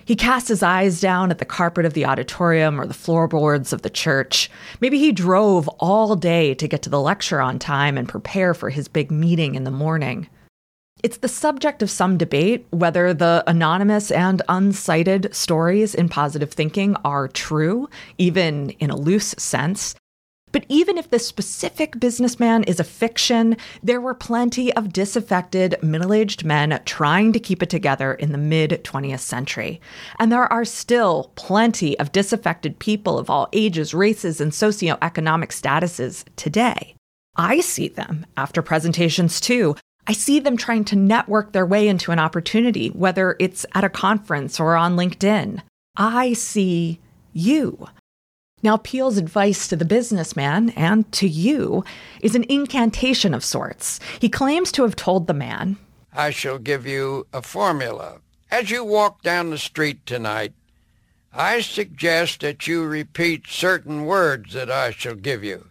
He 0.09 0.17
cast 0.17 0.49
his 0.49 0.63
eyes 0.63 1.03
down 1.03 1.31
at 1.31 1.37
the 1.37 1.45
carpet 1.45 1.85
of 1.85 1.93
the 1.93 2.07
auditorium 2.07 2.81
or 2.81 2.87
the 2.87 2.95
floorboards 2.95 3.75
of 3.75 3.83
the 3.83 3.91
church. 3.91 4.51
Maybe 4.81 4.99
he 4.99 5.13
drove 5.13 5.69
all 5.81 6.17
day 6.17 6.55
to 6.55 6.67
get 6.67 6.81
to 6.85 6.89
the 6.89 6.99
lecture 6.99 7.43
on 7.43 7.59
time 7.59 7.99
and 7.99 8.09
prepare 8.09 8.55
for 8.55 8.71
his 8.71 8.89
big 8.89 9.11
meeting 9.11 9.55
in 9.55 9.65
the 9.65 9.71
morning. 9.71 10.27
It's 11.03 11.19
the 11.19 11.29
subject 11.29 11.83
of 11.83 11.91
some 11.91 12.17
debate 12.17 12.67
whether 12.71 13.13
the 13.13 13.45
anonymous 13.47 14.11
and 14.11 14.41
uncited 14.49 15.35
stories 15.35 15.95
in 15.95 16.09
positive 16.09 16.53
thinking 16.53 16.97
are 17.05 17.29
true, 17.29 17.87
even 18.17 18.71
in 18.81 18.89
a 18.89 18.97
loose 18.97 19.35
sense. 19.37 19.95
But 20.53 20.65
even 20.69 20.99
if 20.99 21.11
this 21.11 21.27
specific 21.27 21.99
businessman 22.01 22.65
is 22.65 22.81
a 22.81 22.85
fiction, 22.85 23.57
there 23.83 24.01
were 24.01 24.15
plenty 24.15 24.73
of 24.75 24.93
disaffected, 24.93 25.77
middle 25.83 26.13
aged 26.13 26.45
men 26.45 26.81
trying 26.85 27.33
to 27.33 27.41
keep 27.41 27.63
it 27.63 27.71
together 27.71 28.15
in 28.15 28.33
the 28.33 28.39
mid 28.39 28.83
20th 28.85 29.21
century. 29.21 29.81
And 30.19 30.33
there 30.33 30.51
are 30.53 30.65
still 30.65 31.33
plenty 31.35 31.99
of 31.99 32.13
disaffected 32.13 32.79
people 32.79 33.19
of 33.19 33.31
all 33.31 33.49
ages, 33.53 33.95
races, 33.95 34.41
and 34.41 34.53
socioeconomic 34.53 35.49
statuses 35.49 36.25
today. 36.37 36.95
I 37.37 37.61
see 37.61 37.89
them 37.89 38.27
after 38.37 38.63
presentations 38.63 39.41
too. 39.41 39.77
I 40.07 40.13
see 40.13 40.41
them 40.41 40.57
trying 40.57 40.85
to 40.87 40.97
network 40.97 41.53
their 41.53 41.67
way 41.67 41.87
into 41.87 42.13
an 42.13 42.19
opportunity, 42.19 42.89
whether 42.89 43.37
it's 43.39 43.67
at 43.75 43.85
a 43.85 43.91
conference 43.91 44.59
or 44.59 44.75
on 44.75 44.97
LinkedIn. 44.97 45.61
I 45.97 46.33
see 46.33 46.99
you. 47.33 47.89
Now, 48.63 48.77
Peale's 48.77 49.19
advice 49.19 49.69
to 49.69 49.77
the 49.77 49.85
businessman 49.85 50.71
and 50.71 51.11
to 51.13 51.29
you 51.29 51.85
is 52.21 52.35
an 52.35 52.45
incantation 52.49 53.33
of 53.33 53.45
sorts. 53.45 54.01
He 54.21 54.29
claims 54.29 54.73
to 54.73 54.83
have 54.83 54.97
told 54.97 55.27
the 55.27 55.35
man, 55.35 55.77
I 56.13 56.31
shall 56.31 56.59
give 56.59 56.87
you 56.87 57.27
a 57.33 57.43
formula. 57.43 58.21
As 58.51 58.71
you 58.71 58.83
walk 58.83 59.23
down 59.23 59.51
the 59.51 59.59
street 59.59 60.05
tonight, 60.07 60.55
I 61.33 61.61
suggest 61.61 62.41
that 62.41 62.67
you 62.67 62.85
repeat 62.85 63.47
certain 63.47 64.07
words 64.07 64.55
that 64.55 64.71
I 64.71 64.91
shall 64.91 65.15
give 65.15 65.45
you. 65.45 65.69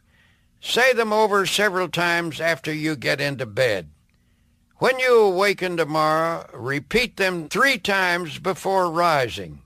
Say 0.62 0.94
them 0.94 1.12
over 1.12 1.46
several 1.46 1.90
times 1.90 2.40
after 2.40 2.72
you 2.72 2.96
get 2.96 3.20
into 3.20 3.46
bed. 3.46 3.90
When 4.78 5.00
you 5.00 5.20
awaken 5.20 5.76
tomorrow, 5.76 6.48
repeat 6.54 7.18
them 7.18 7.50
three 7.50 7.80
times 7.80 8.38
before 8.40 8.92
rising. 8.92 9.62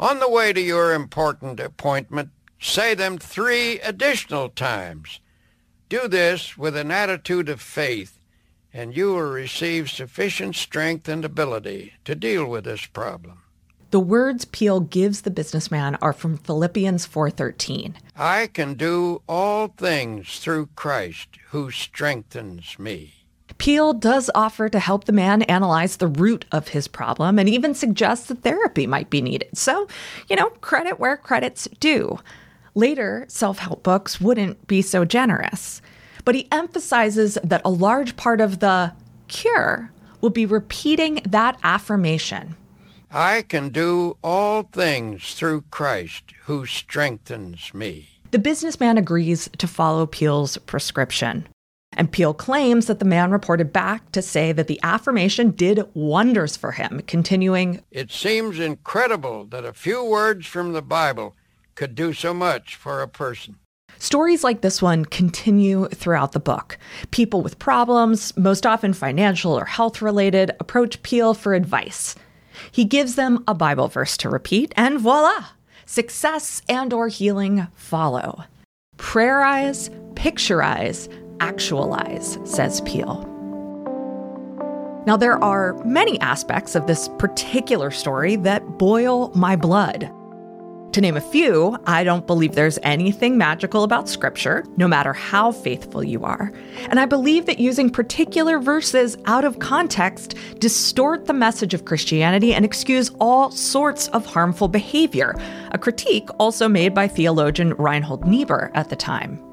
On 0.00 0.20
the 0.20 0.30
way 0.30 0.52
to 0.52 0.60
your 0.60 0.94
important 0.94 1.58
appointment, 1.58 2.30
say 2.60 2.94
them 2.94 3.18
three 3.18 3.80
additional 3.80 4.48
times. 4.48 5.18
Do 5.88 6.06
this 6.06 6.56
with 6.56 6.76
an 6.76 6.92
attitude 6.92 7.48
of 7.48 7.60
faith, 7.60 8.20
and 8.72 8.96
you 8.96 9.14
will 9.14 9.22
receive 9.22 9.90
sufficient 9.90 10.54
strength 10.54 11.08
and 11.08 11.24
ability 11.24 11.94
to 12.04 12.14
deal 12.14 12.46
with 12.46 12.64
this 12.64 12.86
problem. 12.86 13.42
The 13.90 13.98
words 13.98 14.44
Peale 14.44 14.80
gives 14.80 15.22
the 15.22 15.30
businessman 15.30 15.96
are 15.96 16.12
from 16.12 16.36
Philippians 16.36 17.06
4:13. 17.06 17.96
I 18.14 18.46
can 18.46 18.74
do 18.74 19.22
all 19.26 19.68
things 19.68 20.38
through 20.38 20.68
Christ 20.76 21.38
who 21.50 21.72
strengthens 21.72 22.78
me. 22.78 23.17
Peale 23.56 23.94
does 23.94 24.30
offer 24.34 24.68
to 24.68 24.78
help 24.78 25.04
the 25.04 25.12
man 25.12 25.42
analyze 25.42 25.96
the 25.96 26.06
root 26.06 26.44
of 26.52 26.68
his 26.68 26.86
problem 26.86 27.38
and 27.38 27.48
even 27.48 27.74
suggests 27.74 28.26
that 28.26 28.42
therapy 28.42 28.86
might 28.86 29.08
be 29.08 29.22
needed. 29.22 29.48
So, 29.54 29.88
you 30.28 30.36
know, 30.36 30.50
credit 30.60 31.00
where 31.00 31.16
credit's 31.16 31.66
due. 31.80 32.18
Later, 32.74 33.24
self 33.28 33.58
help 33.58 33.82
books 33.82 34.20
wouldn't 34.20 34.66
be 34.66 34.82
so 34.82 35.04
generous. 35.04 35.80
But 36.24 36.34
he 36.34 36.46
emphasizes 36.52 37.38
that 37.42 37.62
a 37.64 37.70
large 37.70 38.16
part 38.16 38.40
of 38.40 38.58
the 38.60 38.92
cure 39.28 39.90
will 40.20 40.30
be 40.30 40.46
repeating 40.46 41.20
that 41.26 41.58
affirmation. 41.62 42.54
I 43.10 43.42
can 43.42 43.70
do 43.70 44.18
all 44.22 44.64
things 44.64 45.32
through 45.34 45.64
Christ 45.70 46.34
who 46.44 46.66
strengthens 46.66 47.72
me. 47.72 48.10
The 48.30 48.38
businessman 48.38 48.98
agrees 48.98 49.48
to 49.56 49.66
follow 49.66 50.04
Peale's 50.04 50.58
prescription. 50.58 51.48
And 51.98 52.12
Peale 52.12 52.32
claims 52.32 52.86
that 52.86 53.00
the 53.00 53.04
man 53.04 53.32
reported 53.32 53.72
back 53.72 54.12
to 54.12 54.22
say 54.22 54.52
that 54.52 54.68
the 54.68 54.78
affirmation 54.84 55.50
did 55.50 55.84
wonders 55.94 56.56
for 56.56 56.70
him, 56.70 57.02
continuing, 57.08 57.82
It 57.90 58.12
seems 58.12 58.60
incredible 58.60 59.44
that 59.46 59.64
a 59.64 59.72
few 59.72 60.04
words 60.04 60.46
from 60.46 60.74
the 60.74 60.80
Bible 60.80 61.34
could 61.74 61.96
do 61.96 62.12
so 62.12 62.32
much 62.32 62.76
for 62.76 63.02
a 63.02 63.08
person. 63.08 63.56
Stories 63.98 64.44
like 64.44 64.60
this 64.60 64.80
one 64.80 65.06
continue 65.06 65.88
throughout 65.88 66.30
the 66.30 66.38
book. 66.38 66.78
People 67.10 67.42
with 67.42 67.58
problems, 67.58 68.36
most 68.36 68.64
often 68.64 68.92
financial 68.92 69.58
or 69.58 69.64
health 69.64 70.00
related, 70.00 70.52
approach 70.60 71.02
Peale 71.02 71.34
for 71.34 71.52
advice. 71.52 72.14
He 72.70 72.84
gives 72.84 73.16
them 73.16 73.42
a 73.48 73.54
Bible 73.54 73.88
verse 73.88 74.16
to 74.18 74.30
repeat, 74.30 74.72
and 74.76 75.00
voila! 75.00 75.46
Success 75.84 76.62
and 76.68 76.92
or 76.92 77.08
healing 77.08 77.66
follow. 77.74 78.44
Prayerize, 78.98 79.90
pictureize, 80.14 81.08
actualize, 81.40 82.38
says 82.44 82.80
Peale. 82.82 83.24
Now, 85.06 85.16
there 85.16 85.42
are 85.42 85.72
many 85.84 86.20
aspects 86.20 86.74
of 86.74 86.86
this 86.86 87.08
particular 87.18 87.90
story 87.90 88.36
that 88.36 88.78
boil 88.78 89.30
my 89.34 89.56
blood. 89.56 90.10
To 90.92 91.00
name 91.02 91.16
a 91.16 91.20
few, 91.20 91.78
I 91.86 92.02
don't 92.02 92.26
believe 92.26 92.54
there's 92.54 92.78
anything 92.82 93.38
magical 93.38 93.84
about 93.84 94.08
Scripture, 94.08 94.64
no 94.76 94.88
matter 94.88 95.12
how 95.12 95.52
faithful 95.52 96.02
you 96.02 96.24
are. 96.24 96.52
And 96.88 96.98
I 96.98 97.06
believe 97.06 97.46
that 97.46 97.60
using 97.60 97.88
particular 97.88 98.58
verses 98.58 99.16
out 99.26 99.44
of 99.44 99.58
context 99.60 100.34
distort 100.58 101.26
the 101.26 101.34
message 101.34 101.72
of 101.72 101.84
Christianity 101.84 102.52
and 102.52 102.64
excuse 102.64 103.10
all 103.20 103.50
sorts 103.50 104.08
of 104.08 104.26
harmful 104.26 104.68
behavior, 104.68 105.34
a 105.70 105.78
critique 105.78 106.28
also 106.38 106.68
made 106.68 106.94
by 106.94 107.06
theologian 107.06 107.74
Reinhold 107.74 108.26
Niebuhr 108.26 108.70
at 108.74 108.88
the 108.88 108.96
time. 108.96 109.47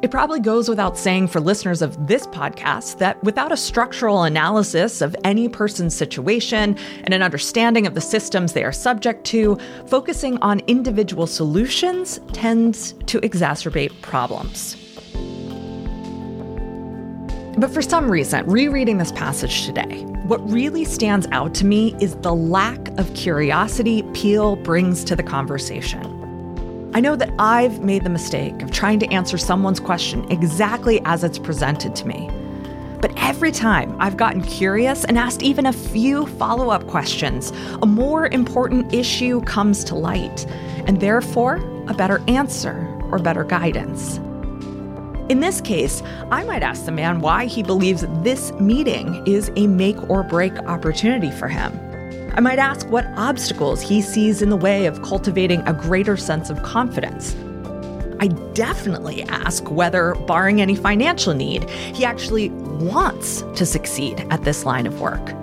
It 0.00 0.12
probably 0.12 0.38
goes 0.38 0.68
without 0.68 0.96
saying 0.96 1.26
for 1.26 1.40
listeners 1.40 1.82
of 1.82 2.06
this 2.06 2.24
podcast 2.28 2.98
that 2.98 3.20
without 3.24 3.50
a 3.50 3.56
structural 3.56 4.22
analysis 4.22 5.00
of 5.00 5.16
any 5.24 5.48
person's 5.48 5.92
situation 5.92 6.78
and 7.02 7.12
an 7.12 7.20
understanding 7.20 7.84
of 7.84 7.94
the 7.94 8.00
systems 8.00 8.52
they 8.52 8.62
are 8.62 8.70
subject 8.70 9.24
to, 9.26 9.58
focusing 9.88 10.38
on 10.38 10.60
individual 10.68 11.26
solutions 11.26 12.20
tends 12.32 12.92
to 13.06 13.20
exacerbate 13.22 14.00
problems. 14.00 14.76
But 17.58 17.72
for 17.72 17.82
some 17.82 18.08
reason, 18.08 18.46
rereading 18.46 18.98
this 18.98 19.10
passage 19.10 19.66
today, 19.66 20.04
what 20.28 20.38
really 20.48 20.84
stands 20.84 21.26
out 21.32 21.54
to 21.56 21.64
me 21.64 21.96
is 22.00 22.14
the 22.16 22.32
lack 22.32 22.86
of 22.98 23.12
curiosity 23.14 24.04
Peale 24.14 24.54
brings 24.54 25.02
to 25.02 25.16
the 25.16 25.24
conversation. 25.24 26.17
I 26.94 27.00
know 27.00 27.16
that 27.16 27.32
I've 27.38 27.80
made 27.80 28.04
the 28.04 28.10
mistake 28.10 28.62
of 28.62 28.70
trying 28.70 28.98
to 29.00 29.12
answer 29.12 29.36
someone's 29.36 29.78
question 29.78 30.24
exactly 30.32 31.00
as 31.04 31.22
it's 31.22 31.38
presented 31.38 31.94
to 31.96 32.06
me. 32.06 32.30
But 33.00 33.12
every 33.16 33.52
time 33.52 33.94
I've 34.00 34.16
gotten 34.16 34.42
curious 34.42 35.04
and 35.04 35.18
asked 35.18 35.42
even 35.42 35.66
a 35.66 35.72
few 35.72 36.26
follow 36.26 36.70
up 36.70 36.86
questions, 36.86 37.52
a 37.82 37.86
more 37.86 38.26
important 38.28 38.92
issue 38.92 39.42
comes 39.42 39.84
to 39.84 39.94
light, 39.94 40.46
and 40.86 40.98
therefore 40.98 41.56
a 41.88 41.94
better 41.94 42.22
answer 42.26 42.88
or 43.12 43.18
better 43.18 43.44
guidance. 43.44 44.16
In 45.28 45.40
this 45.40 45.60
case, 45.60 46.02
I 46.30 46.42
might 46.44 46.62
ask 46.62 46.86
the 46.86 46.90
man 46.90 47.20
why 47.20 47.44
he 47.44 47.62
believes 47.62 48.04
this 48.22 48.50
meeting 48.52 49.22
is 49.26 49.52
a 49.56 49.66
make 49.66 50.08
or 50.08 50.22
break 50.22 50.58
opportunity 50.60 51.30
for 51.30 51.48
him. 51.48 51.87
I 52.34 52.40
might 52.40 52.58
ask 52.58 52.86
what 52.88 53.06
obstacles 53.16 53.80
he 53.80 54.00
sees 54.00 54.42
in 54.42 54.50
the 54.50 54.56
way 54.56 54.86
of 54.86 55.02
cultivating 55.02 55.60
a 55.66 55.72
greater 55.72 56.16
sense 56.16 56.50
of 56.50 56.62
confidence. 56.62 57.34
I 58.20 58.28
definitely 58.54 59.22
ask 59.24 59.70
whether, 59.70 60.14
barring 60.26 60.60
any 60.60 60.74
financial 60.74 61.34
need, 61.34 61.68
he 61.70 62.04
actually 62.04 62.50
wants 62.50 63.42
to 63.54 63.64
succeed 63.64 64.26
at 64.30 64.42
this 64.42 64.64
line 64.64 64.86
of 64.86 65.00
work. 65.00 65.34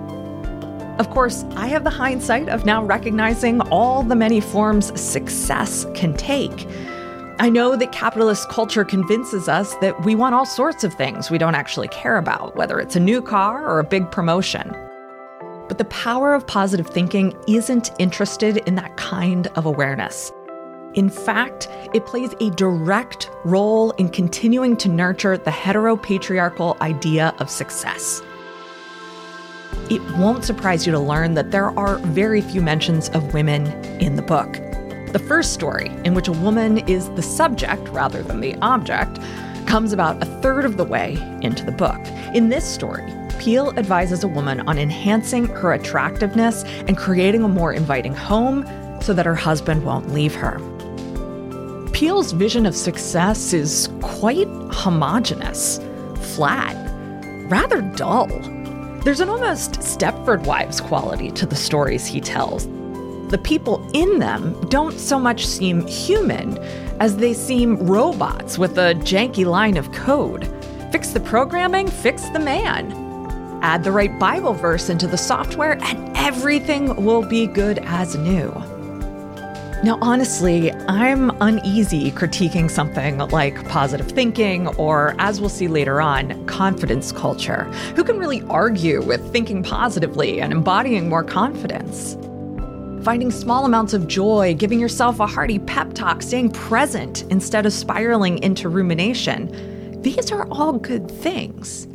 Of 0.98 1.10
course, 1.10 1.44
I 1.56 1.66
have 1.66 1.84
the 1.84 1.90
hindsight 1.90 2.48
of 2.48 2.64
now 2.64 2.82
recognizing 2.82 3.60
all 3.62 4.02
the 4.02 4.16
many 4.16 4.40
forms 4.40 4.98
success 4.98 5.86
can 5.94 6.14
take. 6.14 6.66
I 7.38 7.50
know 7.50 7.76
that 7.76 7.92
capitalist 7.92 8.48
culture 8.48 8.84
convinces 8.84 9.46
us 9.48 9.74
that 9.76 10.04
we 10.04 10.14
want 10.14 10.34
all 10.34 10.46
sorts 10.46 10.84
of 10.84 10.94
things 10.94 11.30
we 11.30 11.36
don't 11.36 11.54
actually 11.54 11.88
care 11.88 12.16
about, 12.16 12.56
whether 12.56 12.80
it's 12.80 12.96
a 12.96 13.00
new 13.00 13.20
car 13.20 13.66
or 13.66 13.78
a 13.78 13.84
big 13.84 14.10
promotion. 14.10 14.74
But 15.68 15.78
the 15.78 15.84
power 15.86 16.34
of 16.34 16.46
positive 16.46 16.86
thinking 16.86 17.36
isn't 17.48 17.90
interested 17.98 18.58
in 18.58 18.74
that 18.76 18.96
kind 18.96 19.46
of 19.48 19.66
awareness. 19.66 20.32
In 20.94 21.10
fact, 21.10 21.68
it 21.92 22.06
plays 22.06 22.32
a 22.40 22.50
direct 22.50 23.30
role 23.44 23.90
in 23.92 24.08
continuing 24.08 24.76
to 24.78 24.88
nurture 24.88 25.36
the 25.36 25.50
heteropatriarchal 25.50 26.80
idea 26.80 27.34
of 27.38 27.50
success. 27.50 28.22
It 29.90 30.00
won't 30.16 30.44
surprise 30.44 30.86
you 30.86 30.92
to 30.92 30.98
learn 30.98 31.34
that 31.34 31.50
there 31.50 31.78
are 31.78 31.98
very 31.98 32.40
few 32.40 32.62
mentions 32.62 33.08
of 33.10 33.34
women 33.34 33.66
in 34.00 34.16
the 34.16 34.22
book. 34.22 34.54
The 35.12 35.22
first 35.28 35.52
story, 35.52 35.88
in 36.04 36.14
which 36.14 36.28
a 36.28 36.32
woman 36.32 36.78
is 36.88 37.08
the 37.10 37.22
subject 37.22 37.88
rather 37.88 38.22
than 38.22 38.40
the 38.40 38.56
object, 38.56 39.20
comes 39.66 39.92
about 39.92 40.22
a 40.22 40.26
third 40.40 40.64
of 40.64 40.76
the 40.76 40.84
way 40.84 41.16
into 41.42 41.64
the 41.64 41.72
book. 41.72 42.00
In 42.34 42.48
this 42.48 42.64
story, 42.64 43.04
Peale 43.38 43.72
advises 43.76 44.24
a 44.24 44.28
woman 44.28 44.60
on 44.68 44.78
enhancing 44.78 45.46
her 45.46 45.72
attractiveness 45.72 46.64
and 46.86 46.96
creating 46.96 47.44
a 47.44 47.48
more 47.48 47.72
inviting 47.72 48.14
home 48.14 48.66
so 49.00 49.12
that 49.12 49.26
her 49.26 49.34
husband 49.34 49.84
won't 49.84 50.12
leave 50.12 50.34
her. 50.34 50.58
Peale's 51.92 52.32
vision 52.32 52.66
of 52.66 52.74
success 52.74 53.52
is 53.52 53.88
quite 54.02 54.48
homogenous, 54.70 55.80
flat, 56.34 56.76
rather 57.48 57.80
dull. 57.80 58.26
There's 59.04 59.20
an 59.20 59.28
almost 59.28 59.74
Stepford 59.74 60.44
Wives 60.44 60.80
quality 60.80 61.30
to 61.30 61.46
the 61.46 61.56
stories 61.56 62.04
he 62.04 62.20
tells. 62.20 62.66
The 63.30 63.40
people 63.42 63.88
in 63.94 64.18
them 64.18 64.60
don't 64.68 64.98
so 64.98 65.18
much 65.18 65.46
seem 65.46 65.86
human 65.86 66.58
as 67.00 67.16
they 67.16 67.32
seem 67.32 67.76
robots 67.86 68.58
with 68.58 68.78
a 68.78 68.94
janky 68.96 69.46
line 69.46 69.76
of 69.76 69.90
code. 69.92 70.48
Fix 70.92 71.10
the 71.10 71.20
programming, 71.20 71.88
fix 71.88 72.28
the 72.30 72.38
man. 72.38 73.05
Add 73.62 73.84
the 73.84 73.92
right 73.92 74.18
Bible 74.18 74.54
verse 74.54 74.88
into 74.88 75.06
the 75.06 75.18
software, 75.18 75.78
and 75.82 76.16
everything 76.16 77.04
will 77.04 77.22
be 77.26 77.46
good 77.46 77.78
as 77.84 78.16
new. 78.16 78.50
Now, 79.84 79.98
honestly, 80.00 80.72
I'm 80.72 81.30
uneasy 81.42 82.10
critiquing 82.10 82.70
something 82.70 83.18
like 83.18 83.68
positive 83.68 84.10
thinking 84.10 84.68
or, 84.78 85.14
as 85.18 85.38
we'll 85.38 85.50
see 85.50 85.68
later 85.68 86.00
on, 86.00 86.44
confidence 86.46 87.12
culture. 87.12 87.64
Who 87.94 88.02
can 88.02 88.18
really 88.18 88.42
argue 88.48 89.02
with 89.02 89.30
thinking 89.32 89.62
positively 89.62 90.40
and 90.40 90.52
embodying 90.52 91.08
more 91.08 91.22
confidence? 91.22 92.16
Finding 93.04 93.30
small 93.30 93.66
amounts 93.66 93.92
of 93.92 94.08
joy, 94.08 94.54
giving 94.54 94.80
yourself 94.80 95.20
a 95.20 95.26
hearty 95.26 95.58
pep 95.58 95.92
talk, 95.92 96.22
staying 96.22 96.50
present 96.50 97.22
instead 97.30 97.66
of 97.66 97.72
spiraling 97.72 98.42
into 98.42 98.68
rumination. 98.68 100.00
These 100.02 100.32
are 100.32 100.48
all 100.50 100.72
good 100.72 101.08
things. 101.08 101.86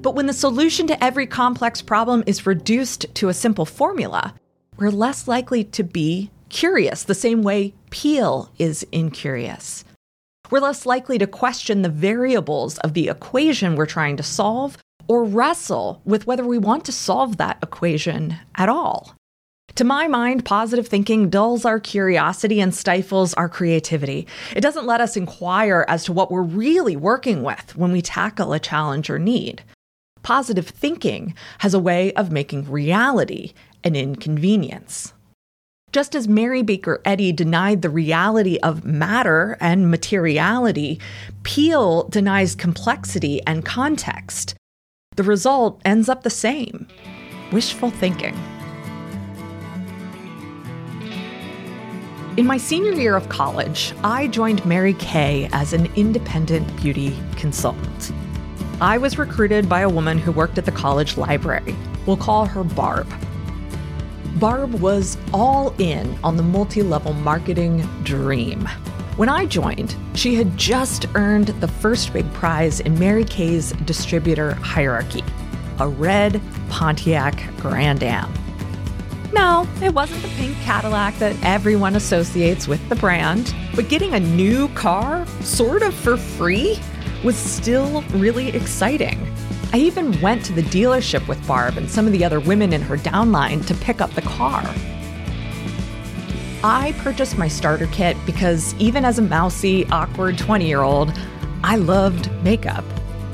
But 0.00 0.14
when 0.14 0.26
the 0.26 0.32
solution 0.32 0.86
to 0.86 1.04
every 1.04 1.26
complex 1.26 1.82
problem 1.82 2.22
is 2.26 2.46
reduced 2.46 3.12
to 3.16 3.28
a 3.28 3.34
simple 3.34 3.66
formula, 3.66 4.34
we're 4.76 4.90
less 4.90 5.26
likely 5.26 5.64
to 5.64 5.82
be 5.82 6.30
curious 6.48 7.02
the 7.02 7.14
same 7.14 7.42
way 7.42 7.74
Peale 7.90 8.50
is 8.58 8.86
incurious. 8.92 9.84
We're 10.50 10.60
less 10.60 10.86
likely 10.86 11.18
to 11.18 11.26
question 11.26 11.82
the 11.82 11.88
variables 11.88 12.78
of 12.78 12.94
the 12.94 13.08
equation 13.08 13.74
we're 13.74 13.86
trying 13.86 14.16
to 14.18 14.22
solve 14.22 14.78
or 15.08 15.24
wrestle 15.24 16.00
with 16.04 16.26
whether 16.26 16.46
we 16.46 16.58
want 16.58 16.84
to 16.84 16.92
solve 16.92 17.36
that 17.36 17.58
equation 17.62 18.36
at 18.54 18.68
all. 18.68 19.14
To 19.74 19.84
my 19.84 20.08
mind, 20.08 20.44
positive 20.44 20.88
thinking 20.88 21.28
dulls 21.28 21.64
our 21.64 21.78
curiosity 21.80 22.60
and 22.60 22.74
stifles 22.74 23.34
our 23.34 23.48
creativity. 23.48 24.26
It 24.54 24.60
doesn't 24.60 24.86
let 24.86 25.00
us 25.00 25.16
inquire 25.16 25.84
as 25.88 26.04
to 26.04 26.12
what 26.12 26.30
we're 26.30 26.42
really 26.42 26.96
working 26.96 27.42
with 27.42 27.76
when 27.76 27.92
we 27.92 28.00
tackle 28.00 28.52
a 28.52 28.60
challenge 28.60 29.10
or 29.10 29.18
need. 29.18 29.62
Positive 30.22 30.66
thinking 30.66 31.34
has 31.58 31.74
a 31.74 31.78
way 31.78 32.12
of 32.14 32.32
making 32.32 32.70
reality 32.70 33.52
an 33.84 33.94
inconvenience. 33.94 35.12
Just 35.90 36.14
as 36.14 36.28
Mary 36.28 36.62
Baker 36.62 37.00
Eddy 37.04 37.32
denied 37.32 37.80
the 37.80 37.88
reality 37.88 38.58
of 38.62 38.84
matter 38.84 39.56
and 39.58 39.90
materiality, 39.90 41.00
Peale 41.44 42.08
denies 42.08 42.54
complexity 42.54 43.40
and 43.46 43.64
context. 43.64 44.54
The 45.16 45.22
result 45.22 45.80
ends 45.84 46.08
up 46.08 46.22
the 46.22 46.30
same 46.30 46.86
wishful 47.52 47.90
thinking. 47.90 48.36
In 52.36 52.46
my 52.46 52.56
senior 52.56 52.92
year 52.92 53.16
of 53.16 53.28
college, 53.28 53.94
I 54.04 54.28
joined 54.28 54.64
Mary 54.64 54.94
Kay 54.94 55.48
as 55.52 55.72
an 55.72 55.86
independent 55.96 56.76
beauty 56.76 57.16
consultant. 57.36 58.12
I 58.80 58.96
was 58.96 59.18
recruited 59.18 59.68
by 59.68 59.80
a 59.80 59.88
woman 59.88 60.18
who 60.18 60.30
worked 60.30 60.56
at 60.56 60.64
the 60.64 60.70
college 60.70 61.16
library. 61.16 61.74
We'll 62.06 62.16
call 62.16 62.46
her 62.46 62.62
Barb. 62.62 63.12
Barb 64.36 64.74
was 64.74 65.18
all 65.34 65.74
in 65.78 66.16
on 66.22 66.36
the 66.36 66.44
multi 66.44 66.82
level 66.82 67.12
marketing 67.12 67.80
dream. 68.04 68.68
When 69.16 69.28
I 69.28 69.46
joined, 69.46 69.96
she 70.14 70.36
had 70.36 70.56
just 70.56 71.06
earned 71.16 71.48
the 71.48 71.66
first 71.66 72.12
big 72.12 72.32
prize 72.34 72.78
in 72.78 72.96
Mary 73.00 73.24
Kay's 73.24 73.72
distributor 73.84 74.52
hierarchy 74.54 75.24
a 75.80 75.88
red 75.88 76.40
Pontiac 76.68 77.40
Grand 77.58 78.02
Am. 78.02 78.32
No, 79.32 79.68
it 79.82 79.94
wasn't 79.94 80.22
the 80.22 80.28
pink 80.28 80.56
Cadillac 80.58 81.16
that 81.18 81.36
everyone 81.42 81.94
associates 81.94 82.66
with 82.66 82.86
the 82.88 82.96
brand, 82.96 83.54
but 83.76 83.88
getting 83.88 84.14
a 84.14 84.20
new 84.20 84.68
car, 84.70 85.24
sort 85.40 85.82
of 85.82 85.94
for 85.94 86.16
free, 86.16 86.80
was 87.24 87.36
still 87.36 88.02
really 88.10 88.48
exciting. 88.48 89.18
I 89.72 89.78
even 89.78 90.18
went 90.20 90.44
to 90.46 90.52
the 90.52 90.62
dealership 90.62 91.26
with 91.28 91.46
Barb 91.46 91.76
and 91.76 91.90
some 91.90 92.06
of 92.06 92.12
the 92.12 92.24
other 92.24 92.40
women 92.40 92.72
in 92.72 92.80
her 92.82 92.96
downline 92.96 93.66
to 93.66 93.74
pick 93.74 94.00
up 94.00 94.10
the 94.14 94.22
car. 94.22 94.62
I 96.64 96.94
purchased 96.98 97.38
my 97.38 97.48
starter 97.48 97.86
kit 97.88 98.16
because 98.26 98.74
even 98.76 99.04
as 99.04 99.18
a 99.18 99.22
mousy, 99.22 99.86
awkward 99.90 100.38
20 100.38 100.66
year 100.66 100.82
old, 100.82 101.12
I 101.62 101.76
loved 101.76 102.30
makeup. 102.42 102.84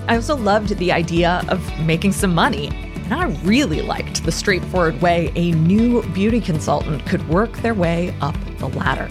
I 0.09 0.17
also 0.17 0.37
loved 0.37 0.77
the 0.77 0.93
idea 0.93 1.43
of 1.49 1.61
making 1.81 2.13
some 2.13 2.35
money, 2.35 2.69
and 2.69 3.15
I 3.15 3.27
really 3.45 3.81
liked 3.81 4.25
the 4.25 4.33
straightforward 4.33 5.01
way 5.01 5.33
a 5.37 5.53
new 5.53 6.03
beauty 6.13 6.41
consultant 6.41 7.07
could 7.07 7.27
work 7.29 7.57
their 7.59 7.75
way 7.75 8.15
up 8.21 8.37
the 8.59 8.69
ladder. 8.69 9.09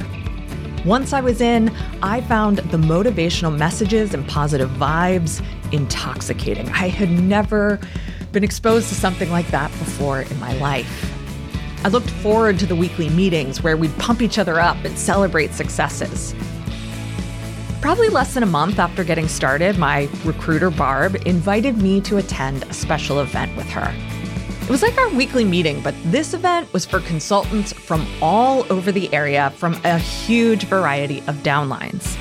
Once 0.86 1.13
I 1.13 1.22
was 1.22 1.39
in, 1.39 1.69
I 2.02 2.19
found 2.22 2.58
the 2.58 2.78
motivational 2.78 3.58
messages 3.58 4.13
and 4.13 4.28
positive 4.28 4.69
vibes 4.72 5.41
intoxicating. 5.72 6.67
I 6.69 6.89
had 6.89 7.10
never 7.10 7.80
been 8.34 8.43
exposed 8.43 8.89
to 8.89 8.96
something 8.96 9.32
like 9.32 9.48
that 9.48 9.72
before 9.72 10.24
in 10.24 10.39
my 10.41 10.54
life. 10.58 11.10
I 11.86 11.88
looked 11.88 12.10
forward 12.10 12.60
to 12.60 12.65
the 12.65 12.76
weekly 12.76 13.10
meetings 13.10 13.63
where 13.63 13.78
we'd 13.78 13.98
pump 13.98 14.22
each 14.22 14.38
other 14.38 14.60
up 14.60 14.76
and 14.84 15.00
celebrate 15.00 15.54
successes. 15.54 16.36
Probably 17.80 18.10
less 18.10 18.34
than 18.34 18.43
a 18.43 18.48
month 18.48 18.78
after 18.78 19.06
getting 19.06 19.30
started, 19.30 19.78
my 19.78 20.10
recruiter 20.26 20.69
Barb 20.69 21.15
invited 21.26 21.78
me 21.78 22.02
to 22.02 22.17
attend 22.17 22.63
a 22.63 22.74
special 22.74 23.22
event 23.22 23.56
with 23.56 23.69
her. 23.69 23.93
It 24.63 24.69
was 24.69 24.82
like 24.82 24.97
our 24.97 25.10
weekly 25.10 25.43
meeting, 25.43 25.82
but 25.82 25.93
this 26.06 26.34
event 26.34 26.71
was 26.71 26.86
for 26.86 27.02
consultants 27.02 27.73
from 27.73 28.08
all 28.21 28.65
over 28.71 28.93
the 28.93 29.13
area 29.13 29.49
from 29.58 29.73
a 29.84 29.97
huge 29.97 30.63
variety 30.63 31.19
of 31.28 31.36
downlines. 31.43 32.17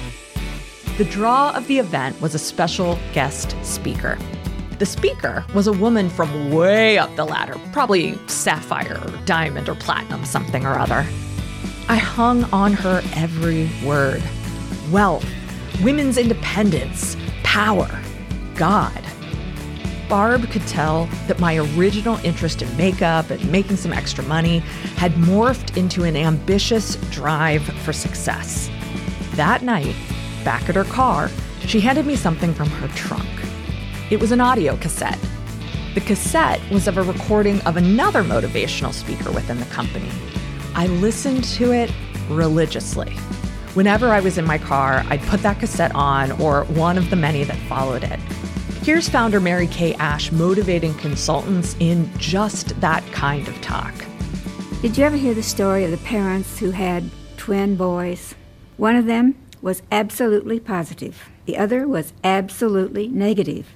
The 0.98 1.04
draw 1.04 1.52
of 1.52 1.68
the 1.68 1.78
event 1.78 2.20
was 2.20 2.34
a 2.34 2.40
special 2.40 2.98
guest 3.12 3.54
speaker. 3.64 4.18
The 4.80 4.86
speaker 4.86 5.44
was 5.54 5.68
a 5.68 5.72
woman 5.72 6.10
from 6.10 6.50
way 6.50 6.98
up 6.98 7.14
the 7.14 7.24
ladder, 7.24 7.60
probably 7.72 8.18
sapphire 8.26 9.00
or 9.00 9.16
diamond 9.24 9.68
or 9.68 9.76
platinum, 9.76 10.24
something 10.24 10.66
or 10.66 10.76
other. 10.76 11.06
I 11.88 11.94
hung 11.96 12.42
on 12.52 12.72
her 12.72 13.02
every 13.14 13.70
word 13.84 14.20
wealth, 14.90 15.24
women's 15.80 16.18
independence, 16.18 17.16
power, 17.44 17.88
God. 18.56 19.00
Barb 20.12 20.50
could 20.50 20.66
tell 20.66 21.06
that 21.26 21.40
my 21.40 21.56
original 21.56 22.18
interest 22.18 22.60
in 22.60 22.76
makeup 22.76 23.30
and 23.30 23.50
making 23.50 23.78
some 23.78 23.94
extra 23.94 24.22
money 24.24 24.58
had 24.98 25.12
morphed 25.12 25.74
into 25.78 26.04
an 26.04 26.16
ambitious 26.16 26.96
drive 27.10 27.62
for 27.62 27.94
success. 27.94 28.70
That 29.36 29.62
night, 29.62 29.96
back 30.44 30.68
at 30.68 30.74
her 30.74 30.84
car, 30.84 31.30
she 31.60 31.80
handed 31.80 32.04
me 32.04 32.14
something 32.14 32.52
from 32.52 32.68
her 32.68 32.88
trunk. 32.88 33.26
It 34.10 34.20
was 34.20 34.32
an 34.32 34.42
audio 34.42 34.76
cassette. 34.76 35.18
The 35.94 36.02
cassette 36.02 36.60
was 36.70 36.86
of 36.86 36.98
a 36.98 37.02
recording 37.02 37.62
of 37.62 37.78
another 37.78 38.22
motivational 38.22 38.92
speaker 38.92 39.32
within 39.32 39.60
the 39.60 39.64
company. 39.64 40.10
I 40.74 40.88
listened 40.88 41.44
to 41.44 41.72
it 41.72 41.90
religiously. 42.28 43.14
Whenever 43.72 44.08
I 44.08 44.20
was 44.20 44.36
in 44.36 44.44
my 44.44 44.58
car, 44.58 45.06
I'd 45.08 45.22
put 45.22 45.40
that 45.40 45.58
cassette 45.58 45.94
on 45.94 46.32
or 46.32 46.64
one 46.64 46.98
of 46.98 47.08
the 47.08 47.16
many 47.16 47.44
that 47.44 47.56
followed 47.66 48.04
it. 48.04 48.20
Here's 48.82 49.08
founder 49.08 49.38
Mary 49.38 49.68
Kay 49.68 49.94
Ash 49.94 50.32
motivating 50.32 50.92
consultants 50.94 51.76
in 51.78 52.10
just 52.18 52.80
that 52.80 53.04
kind 53.12 53.46
of 53.46 53.60
talk. 53.60 53.94
Did 54.80 54.98
you 54.98 55.04
ever 55.04 55.14
hear 55.14 55.34
the 55.34 55.42
story 55.44 55.84
of 55.84 55.92
the 55.92 55.98
parents 55.98 56.58
who 56.58 56.72
had 56.72 57.08
twin 57.36 57.76
boys? 57.76 58.34
One 58.78 58.96
of 58.96 59.06
them 59.06 59.36
was 59.60 59.84
absolutely 59.92 60.58
positive, 60.58 61.30
the 61.46 61.58
other 61.58 61.86
was 61.86 62.12
absolutely 62.24 63.06
negative. 63.06 63.68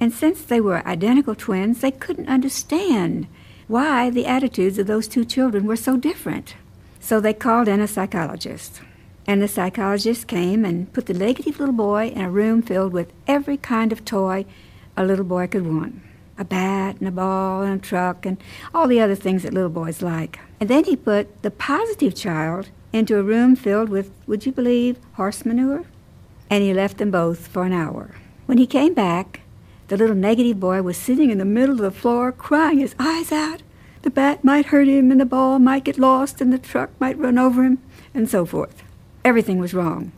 And 0.00 0.14
since 0.14 0.40
they 0.40 0.62
were 0.62 0.86
identical 0.88 1.34
twins, 1.34 1.82
they 1.82 1.90
couldn't 1.90 2.30
understand 2.30 3.26
why 3.68 4.08
the 4.08 4.24
attitudes 4.24 4.78
of 4.78 4.86
those 4.86 5.08
two 5.08 5.26
children 5.26 5.66
were 5.66 5.76
so 5.76 5.98
different. 5.98 6.54
So 7.00 7.20
they 7.20 7.34
called 7.34 7.68
in 7.68 7.80
a 7.80 7.86
psychologist. 7.86 8.80
And 9.26 9.40
the 9.40 9.48
psychologist 9.48 10.26
came 10.26 10.64
and 10.64 10.92
put 10.92 11.06
the 11.06 11.14
negative 11.14 11.58
little 11.58 11.74
boy 11.74 12.08
in 12.08 12.20
a 12.20 12.30
room 12.30 12.62
filled 12.62 12.92
with 12.92 13.12
every 13.26 13.56
kind 13.56 13.92
of 13.92 14.04
toy 14.04 14.44
a 14.96 15.04
little 15.04 15.24
boy 15.24 15.46
could 15.46 15.66
want 15.66 16.02
a 16.36 16.44
bat 16.44 16.96
and 16.98 17.08
a 17.08 17.12
ball 17.12 17.62
and 17.62 17.80
a 17.80 17.82
truck 17.82 18.26
and 18.26 18.38
all 18.74 18.88
the 18.88 19.00
other 19.00 19.14
things 19.14 19.42
that 19.42 19.54
little 19.54 19.70
boys 19.70 20.02
like. 20.02 20.38
And 20.60 20.68
then 20.68 20.84
he 20.84 20.96
put 20.96 21.42
the 21.42 21.50
positive 21.50 22.14
child 22.14 22.70
into 22.92 23.18
a 23.18 23.22
room 23.22 23.56
filled 23.56 23.88
with, 23.88 24.10
would 24.26 24.46
you 24.46 24.52
believe, 24.52 24.98
horse 25.14 25.44
manure? 25.44 25.84
And 26.50 26.62
he 26.62 26.74
left 26.74 26.98
them 26.98 27.10
both 27.10 27.46
for 27.46 27.64
an 27.64 27.72
hour. 27.72 28.14
When 28.46 28.58
he 28.58 28.66
came 28.66 28.94
back, 28.94 29.40
the 29.88 29.96
little 29.96 30.16
negative 30.16 30.60
boy 30.60 30.82
was 30.82 30.96
sitting 30.96 31.30
in 31.30 31.38
the 31.38 31.44
middle 31.44 31.76
of 31.76 31.80
the 31.82 31.90
floor 31.90 32.32
crying 32.32 32.78
his 32.78 32.94
eyes 32.98 33.32
out. 33.32 33.62
The 34.02 34.10
bat 34.10 34.44
might 34.44 34.66
hurt 34.66 34.86
him, 34.86 35.10
and 35.10 35.20
the 35.20 35.24
ball 35.24 35.58
might 35.58 35.84
get 35.84 35.98
lost, 35.98 36.40
and 36.40 36.52
the 36.52 36.58
truck 36.58 36.90
might 37.00 37.18
run 37.18 37.38
over 37.38 37.64
him, 37.64 37.78
and 38.12 38.28
so 38.28 38.44
forth. 38.44 38.83
Everything 39.24 39.58
was 39.58 39.72
wrong. 39.72 40.12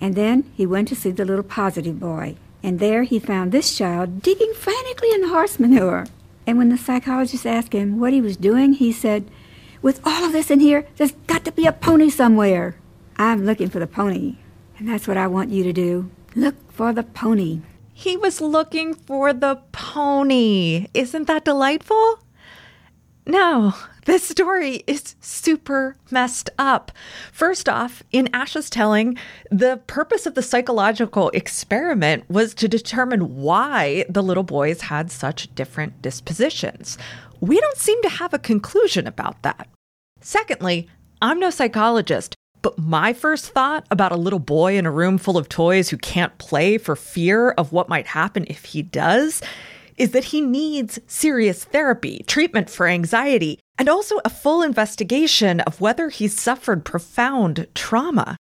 And 0.00 0.14
then 0.14 0.50
he 0.54 0.66
went 0.66 0.88
to 0.88 0.96
see 0.96 1.10
the 1.10 1.24
little 1.24 1.44
positive 1.44 1.98
boy, 1.98 2.36
and 2.62 2.78
there 2.78 3.02
he 3.02 3.18
found 3.18 3.50
this 3.50 3.76
child 3.76 4.22
digging 4.22 4.54
frantically 4.54 5.12
in 5.12 5.20
the 5.20 5.28
horse 5.28 5.58
manure. 5.58 6.06
And 6.46 6.58
when 6.58 6.68
the 6.68 6.78
psychologist 6.78 7.46
asked 7.46 7.72
him 7.72 7.98
what 7.98 8.12
he 8.12 8.20
was 8.20 8.36
doing, 8.36 8.74
he 8.74 8.92
said, 8.92 9.30
With 9.80 10.00
all 10.04 10.24
of 10.24 10.32
this 10.32 10.50
in 10.50 10.60
here, 10.60 10.86
there's 10.96 11.12
got 11.26 11.44
to 11.44 11.52
be 11.52 11.66
a 11.66 11.72
pony 11.72 12.10
somewhere. 12.10 12.76
I'm 13.16 13.44
looking 13.44 13.68
for 13.68 13.78
the 13.78 13.86
pony, 13.86 14.36
and 14.78 14.88
that's 14.88 15.06
what 15.06 15.16
I 15.16 15.26
want 15.26 15.50
you 15.50 15.62
to 15.64 15.72
do. 15.72 16.10
Look 16.34 16.56
for 16.72 16.92
the 16.92 17.02
pony. 17.02 17.60
He 17.92 18.16
was 18.16 18.40
looking 18.40 18.94
for 18.94 19.32
the 19.32 19.60
pony. 19.70 20.86
Isn't 20.94 21.26
that 21.28 21.44
delightful? 21.44 22.18
No, 23.26 23.74
this 24.04 24.28
story 24.28 24.82
is 24.86 25.14
super 25.20 25.96
messed 26.10 26.50
up. 26.58 26.90
First 27.32 27.68
off, 27.68 28.02
in 28.10 28.28
Ash's 28.34 28.68
telling, 28.68 29.16
the 29.50 29.80
purpose 29.86 30.26
of 30.26 30.34
the 30.34 30.42
psychological 30.42 31.30
experiment 31.30 32.28
was 32.28 32.52
to 32.54 32.68
determine 32.68 33.36
why 33.36 34.04
the 34.08 34.22
little 34.22 34.42
boys 34.42 34.82
had 34.82 35.10
such 35.12 35.54
different 35.54 36.02
dispositions. 36.02 36.98
We 37.40 37.60
don't 37.60 37.76
seem 37.76 38.02
to 38.02 38.08
have 38.08 38.34
a 38.34 38.38
conclusion 38.38 39.06
about 39.06 39.42
that. 39.42 39.68
Secondly, 40.20 40.88
I'm 41.20 41.38
no 41.38 41.50
psychologist, 41.50 42.34
but 42.60 42.78
my 42.78 43.12
first 43.12 43.50
thought 43.50 43.86
about 43.90 44.12
a 44.12 44.16
little 44.16 44.38
boy 44.40 44.76
in 44.76 44.86
a 44.86 44.90
room 44.90 45.18
full 45.18 45.38
of 45.38 45.48
toys 45.48 45.90
who 45.90 45.96
can't 45.96 46.38
play 46.38 46.78
for 46.78 46.96
fear 46.96 47.50
of 47.50 47.72
what 47.72 47.88
might 47.88 48.06
happen 48.08 48.46
if 48.48 48.64
he 48.64 48.82
does 48.82 49.42
is 50.02 50.10
that 50.10 50.24
he 50.24 50.40
needs 50.40 50.98
serious 51.06 51.62
therapy, 51.62 52.24
treatment 52.26 52.68
for 52.68 52.88
anxiety, 52.88 53.60
and 53.78 53.88
also 53.88 54.18
a 54.24 54.30
full 54.30 54.60
investigation 54.60 55.60
of 55.60 55.80
whether 55.80 56.08
he's 56.08 56.38
suffered 56.38 56.84
profound 56.84 57.68
trauma. 57.72 58.36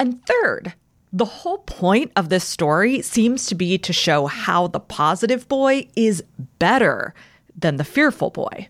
And 0.00 0.24
third, 0.24 0.72
the 1.12 1.26
whole 1.26 1.58
point 1.58 2.12
of 2.16 2.30
this 2.30 2.44
story 2.44 3.02
seems 3.02 3.44
to 3.48 3.54
be 3.54 3.76
to 3.76 3.92
show 3.92 4.24
how 4.24 4.68
the 4.68 4.80
positive 4.80 5.46
boy 5.48 5.86
is 5.96 6.24
better 6.58 7.12
than 7.54 7.76
the 7.76 7.84
fearful 7.84 8.30
boy. 8.30 8.68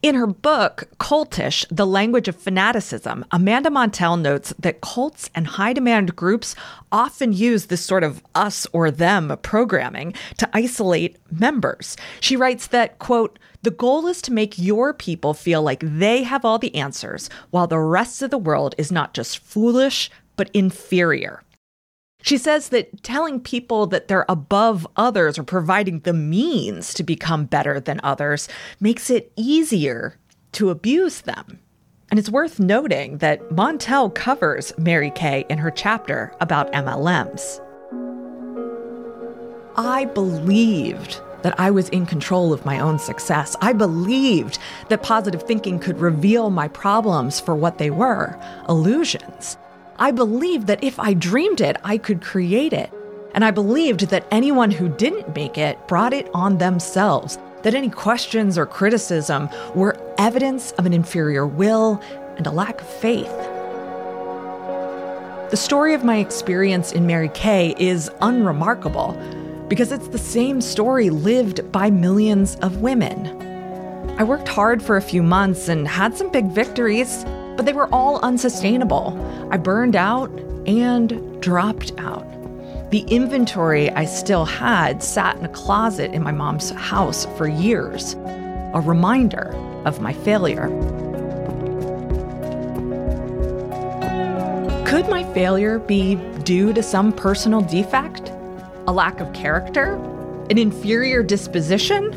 In 0.00 0.14
her 0.14 0.28
book, 0.28 0.84
Cultish 1.00 1.66
The 1.72 1.84
Language 1.86 2.28
of 2.28 2.36
Fanaticism, 2.36 3.24
Amanda 3.32 3.68
Montell 3.68 4.16
notes 4.16 4.54
that 4.56 4.80
cults 4.80 5.28
and 5.34 5.48
high 5.48 5.72
demand 5.72 6.14
groups 6.14 6.54
often 6.92 7.32
use 7.32 7.66
this 7.66 7.84
sort 7.84 8.04
of 8.04 8.22
us 8.32 8.64
or 8.72 8.92
them 8.92 9.36
programming 9.42 10.14
to 10.36 10.48
isolate 10.52 11.16
members. 11.32 11.96
She 12.20 12.36
writes 12.36 12.68
that, 12.68 13.00
quote, 13.00 13.40
the 13.62 13.72
goal 13.72 14.06
is 14.06 14.22
to 14.22 14.32
make 14.32 14.56
your 14.56 14.94
people 14.94 15.34
feel 15.34 15.62
like 15.62 15.82
they 15.82 16.22
have 16.22 16.44
all 16.44 16.60
the 16.60 16.76
answers, 16.76 17.28
while 17.50 17.66
the 17.66 17.80
rest 17.80 18.22
of 18.22 18.30
the 18.30 18.38
world 18.38 18.76
is 18.78 18.92
not 18.92 19.14
just 19.14 19.40
foolish, 19.40 20.12
but 20.36 20.48
inferior. 20.54 21.42
She 22.22 22.36
says 22.36 22.70
that 22.70 23.02
telling 23.02 23.40
people 23.40 23.86
that 23.86 24.08
they're 24.08 24.26
above 24.28 24.86
others 24.96 25.38
or 25.38 25.44
providing 25.44 26.00
the 26.00 26.12
means 26.12 26.92
to 26.94 27.02
become 27.02 27.44
better 27.44 27.78
than 27.80 28.00
others 28.02 28.48
makes 28.80 29.08
it 29.08 29.32
easier 29.36 30.18
to 30.52 30.70
abuse 30.70 31.22
them. 31.22 31.60
And 32.10 32.18
it's 32.18 32.30
worth 32.30 32.58
noting 32.58 33.18
that 33.18 33.52
Montell 33.52 34.14
covers 34.14 34.72
Mary 34.78 35.10
Kay 35.10 35.44
in 35.48 35.58
her 35.58 35.70
chapter 35.70 36.32
about 36.40 36.72
MLMs. 36.72 37.60
I 39.76 40.06
believed 40.06 41.20
that 41.42 41.58
I 41.60 41.70
was 41.70 41.88
in 41.90 42.04
control 42.04 42.52
of 42.52 42.64
my 42.64 42.80
own 42.80 42.98
success. 42.98 43.54
I 43.60 43.72
believed 43.72 44.58
that 44.88 45.02
positive 45.04 45.42
thinking 45.42 45.78
could 45.78 46.00
reveal 46.00 46.50
my 46.50 46.66
problems 46.68 47.38
for 47.38 47.54
what 47.54 47.78
they 47.78 47.90
were 47.90 48.36
illusions. 48.68 49.56
I 50.00 50.12
believed 50.12 50.68
that 50.68 50.84
if 50.84 51.00
I 51.00 51.12
dreamed 51.12 51.60
it, 51.60 51.76
I 51.82 51.98
could 51.98 52.22
create 52.22 52.72
it. 52.72 52.92
And 53.34 53.44
I 53.44 53.50
believed 53.50 54.02
that 54.08 54.26
anyone 54.30 54.70
who 54.70 54.88
didn't 54.88 55.34
make 55.34 55.58
it 55.58 55.88
brought 55.88 56.12
it 56.12 56.30
on 56.32 56.58
themselves, 56.58 57.36
that 57.62 57.74
any 57.74 57.90
questions 57.90 58.56
or 58.56 58.64
criticism 58.64 59.48
were 59.74 60.00
evidence 60.16 60.70
of 60.72 60.86
an 60.86 60.92
inferior 60.92 61.46
will 61.46 62.00
and 62.36 62.46
a 62.46 62.52
lack 62.52 62.80
of 62.80 62.88
faith. 62.88 63.26
The 65.50 65.56
story 65.56 65.94
of 65.94 66.04
my 66.04 66.18
experience 66.18 66.92
in 66.92 67.06
Mary 67.06 67.30
Kay 67.30 67.74
is 67.78 68.08
unremarkable 68.20 69.16
because 69.68 69.90
it's 69.90 70.08
the 70.08 70.18
same 70.18 70.60
story 70.60 71.10
lived 71.10 71.72
by 71.72 71.90
millions 71.90 72.54
of 72.56 72.82
women. 72.82 73.26
I 74.18 74.22
worked 74.22 74.48
hard 74.48 74.80
for 74.82 74.96
a 74.96 75.02
few 75.02 75.22
months 75.22 75.68
and 75.68 75.88
had 75.88 76.16
some 76.16 76.30
big 76.30 76.46
victories, 76.46 77.24
but 77.58 77.66
they 77.66 77.72
were 77.72 77.92
all 77.92 78.20
unsustainable. 78.20 79.18
I 79.50 79.56
burned 79.56 79.96
out 79.96 80.30
and 80.64 81.42
dropped 81.42 81.92
out. 81.98 82.24
The 82.92 83.00
inventory 83.08 83.90
I 83.90 84.04
still 84.04 84.44
had 84.44 85.02
sat 85.02 85.36
in 85.36 85.44
a 85.44 85.48
closet 85.48 86.12
in 86.12 86.22
my 86.22 86.30
mom's 86.30 86.70
house 86.70 87.26
for 87.36 87.48
years, 87.48 88.14
a 88.14 88.80
reminder 88.80 89.52
of 89.84 90.00
my 90.00 90.12
failure. 90.12 90.68
Could 94.86 95.08
my 95.08 95.24
failure 95.34 95.80
be 95.80 96.14
due 96.44 96.72
to 96.72 96.82
some 96.82 97.12
personal 97.12 97.60
defect? 97.60 98.30
A 98.86 98.92
lack 98.92 99.18
of 99.18 99.32
character? 99.32 99.96
An 100.48 100.58
inferior 100.58 101.24
disposition? 101.24 102.14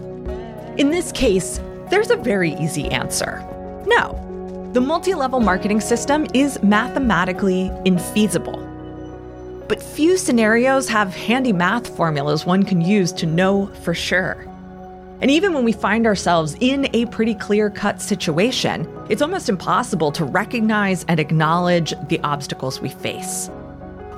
In 0.78 0.92
this 0.92 1.12
case, 1.12 1.60
there's 1.90 2.12
a 2.12 2.16
very 2.16 2.54
easy 2.54 2.90
answer 2.92 3.44
no. 3.92 4.31
The 4.74 4.80
multi 4.80 5.14
level 5.14 5.42
marketing 5.42 5.82
system 5.82 6.26
is 6.34 6.58
mathematically 6.64 7.70
infeasible. 7.84 8.58
But 9.68 9.84
few 9.84 10.16
scenarios 10.16 10.88
have 10.88 11.14
handy 11.14 11.52
math 11.52 11.94
formulas 11.98 12.46
one 12.46 12.64
can 12.64 12.80
use 12.80 13.12
to 13.14 13.26
know 13.26 13.66
for 13.84 13.94
sure. 13.94 14.48
And 15.20 15.30
even 15.30 15.54
when 15.54 15.66
we 15.66 15.74
find 15.74 16.08
ourselves 16.08 16.56
in 16.62 16.88
a 16.94 17.06
pretty 17.08 17.36
clear 17.36 17.70
cut 17.70 18.02
situation, 18.02 18.88
it's 19.10 19.22
almost 19.22 19.50
impossible 19.50 20.10
to 20.14 20.24
recognize 20.24 21.04
and 21.10 21.20
acknowledge 21.20 21.94
the 22.08 22.22
obstacles 22.22 22.80
we 22.80 22.88
face. 22.88 23.50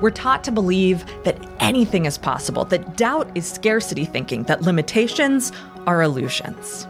We're 0.02 0.12
taught 0.12 0.44
to 0.44 0.52
believe 0.52 1.04
that 1.24 1.44
anything 1.62 2.06
is 2.06 2.20
possible, 2.20 2.64
that 2.66 2.96
doubt 2.96 3.28
is 3.34 3.52
scarcity 3.52 4.06
thinking, 4.06 4.44
that 4.44 4.62
limitations 4.62 5.52
are 5.88 6.04
illusions. 6.04 6.86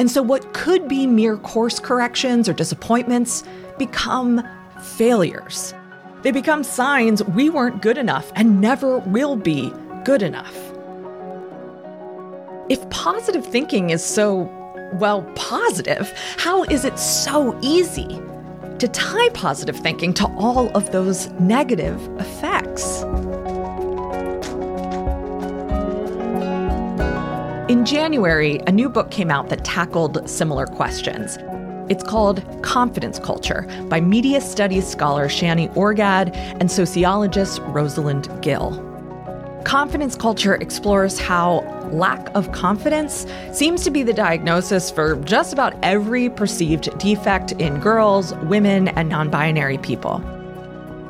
And 0.00 0.10
so, 0.10 0.22
what 0.22 0.54
could 0.54 0.88
be 0.88 1.06
mere 1.06 1.36
course 1.36 1.78
corrections 1.78 2.48
or 2.48 2.54
disappointments 2.54 3.44
become 3.76 4.42
failures. 4.80 5.74
They 6.22 6.30
become 6.30 6.64
signs 6.64 7.22
we 7.22 7.50
weren't 7.50 7.82
good 7.82 7.98
enough 7.98 8.32
and 8.34 8.62
never 8.62 9.00
will 9.00 9.36
be 9.36 9.70
good 10.04 10.22
enough. 10.22 10.56
If 12.70 12.88
positive 12.88 13.44
thinking 13.44 13.90
is 13.90 14.02
so, 14.02 14.48
well, 14.94 15.20
positive, 15.34 16.10
how 16.38 16.62
is 16.64 16.86
it 16.86 16.98
so 16.98 17.58
easy 17.60 18.22
to 18.78 18.88
tie 18.88 19.28
positive 19.34 19.76
thinking 19.76 20.14
to 20.14 20.26
all 20.38 20.74
of 20.74 20.92
those 20.92 21.28
negative 21.32 22.00
effects? 22.18 23.04
In 27.70 27.84
January, 27.84 28.56
a 28.66 28.72
new 28.72 28.88
book 28.88 29.12
came 29.12 29.30
out 29.30 29.48
that 29.50 29.64
tackled 29.64 30.28
similar 30.28 30.66
questions. 30.66 31.38
It's 31.88 32.02
called 32.02 32.44
Confidence 32.64 33.20
Culture 33.20 33.64
by 33.88 34.00
media 34.00 34.40
studies 34.40 34.84
scholar 34.84 35.28
Shani 35.28 35.72
Orgad 35.74 36.34
and 36.58 36.68
sociologist 36.68 37.60
Rosalind 37.66 38.28
Gill. 38.42 38.72
Confidence 39.64 40.16
culture 40.16 40.56
explores 40.56 41.16
how 41.16 41.60
lack 41.92 42.28
of 42.34 42.50
confidence 42.50 43.24
seems 43.52 43.84
to 43.84 43.92
be 43.92 44.02
the 44.02 44.14
diagnosis 44.14 44.90
for 44.90 45.14
just 45.18 45.52
about 45.52 45.76
every 45.84 46.28
perceived 46.28 46.98
defect 46.98 47.52
in 47.52 47.78
girls, 47.78 48.34
women, 48.46 48.88
and 48.88 49.08
non 49.08 49.30
binary 49.30 49.78
people. 49.78 50.18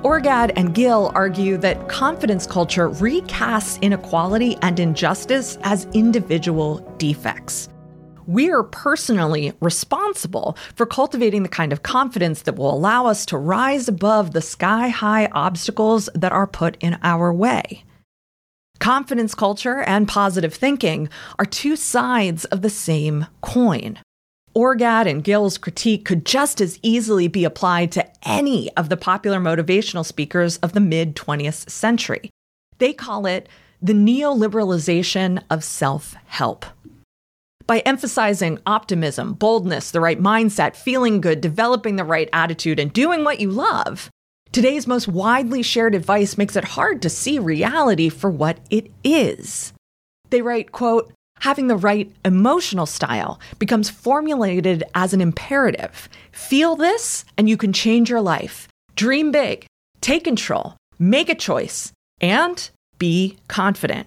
Orgad 0.03 0.55
and 0.57 0.75
Gill 0.75 1.13
argue 1.15 1.59
that 1.59 1.91
confidence 1.91 2.47
culture 2.47 2.89
recasts 2.89 3.79
inequality 3.83 4.57
and 4.63 4.81
injustice 4.81 5.59
as 5.61 5.87
individual 5.93 6.79
defects. 6.97 7.69
We 8.27 8.51
are 8.51 8.63
personally 8.63 9.53
responsible 9.61 10.57
for 10.75 10.87
cultivating 10.87 11.43
the 11.43 11.51
kind 11.51 11.71
of 11.71 11.83
confidence 11.83 12.43
that 12.43 12.57
will 12.57 12.73
allow 12.73 13.05
us 13.05 13.27
to 13.27 13.37
rise 13.37 13.89
above 13.89 14.33
the 14.33 14.41
sky 14.41 14.89
high 14.89 15.27
obstacles 15.33 16.09
that 16.15 16.33
are 16.33 16.47
put 16.47 16.79
in 16.81 16.99
our 17.03 17.31
way. 17.31 17.85
Confidence 18.79 19.35
culture 19.35 19.83
and 19.83 20.09
positive 20.09 20.55
thinking 20.55 21.11
are 21.39 21.45
two 21.45 21.77
sides 21.77 22.47
of 22.47 22.63
the 22.63 22.71
same 22.71 23.27
coin. 23.43 23.99
Orgad 24.55 25.09
and 25.09 25.23
Gill's 25.23 25.59
critique 25.59 26.05
could 26.05 26.27
just 26.27 26.61
as 26.61 26.79
easily 26.83 27.29
be 27.29 27.45
applied 27.45 27.93
to 27.93 28.07
any 28.23 28.71
of 28.77 28.89
the 28.89 28.97
popular 28.97 29.39
motivational 29.39 30.05
speakers 30.05 30.57
of 30.59 30.73
the 30.73 30.81
mid 30.81 31.15
20th 31.15 31.71
century. 31.71 32.31
They 32.79 32.93
call 32.93 33.27
it 33.27 33.49
the 33.81 33.93
neoliberalization 33.93 35.43
of 35.51 35.63
self 35.63 36.15
help. 36.27 36.67
By 37.67 37.79
emphasizing 37.81 38.59
optimism, 38.67 39.35
boldness, 39.35 39.93
the 39.93 40.01
right 40.01 40.21
mindset, 40.21 40.75
feeling 40.75 41.21
good, 41.21 41.41
developing 41.41 41.97
the 41.97 42.05
right 42.05 42.29
attitude, 42.33 42.81
and 42.81 42.93
doing 42.93 43.23
what 43.23 43.41
you 43.41 43.51
love, 43.51 44.11
Today's 44.53 44.89
most 44.89 45.07
widely 45.07 45.63
shared 45.63 45.95
advice 45.95 46.37
makes 46.37 46.57
it 46.57 46.65
hard 46.65 47.03
to 47.03 47.09
see 47.09 47.39
reality 47.39 48.09
for 48.09 48.29
what 48.29 48.59
it 48.69 48.91
is. 49.05 49.73
They 50.31 50.43
write, 50.43 50.73
quote, 50.73 51.13
having 51.41 51.67
the 51.67 51.77
right 51.77 52.11
emotional 52.25 52.87
style 52.87 53.41
becomes 53.59 53.91
formulated 53.91 54.85
as 54.95 55.13
an 55.13 55.21
imperative. 55.21 56.09
Feel 56.33 56.77
this 56.77 57.25
and 57.37 57.49
you 57.49 57.57
can 57.57 57.73
change 57.73 58.09
your 58.09 58.21
life. 58.21 58.69
Dream 58.95 59.33
big, 59.33 59.67
take 60.01 60.25
control, 60.25 60.77
make 60.99 61.29
a 61.29 61.35
choice, 61.35 61.93
and 62.21 62.71
be 62.99 63.37
confident. 63.49 64.07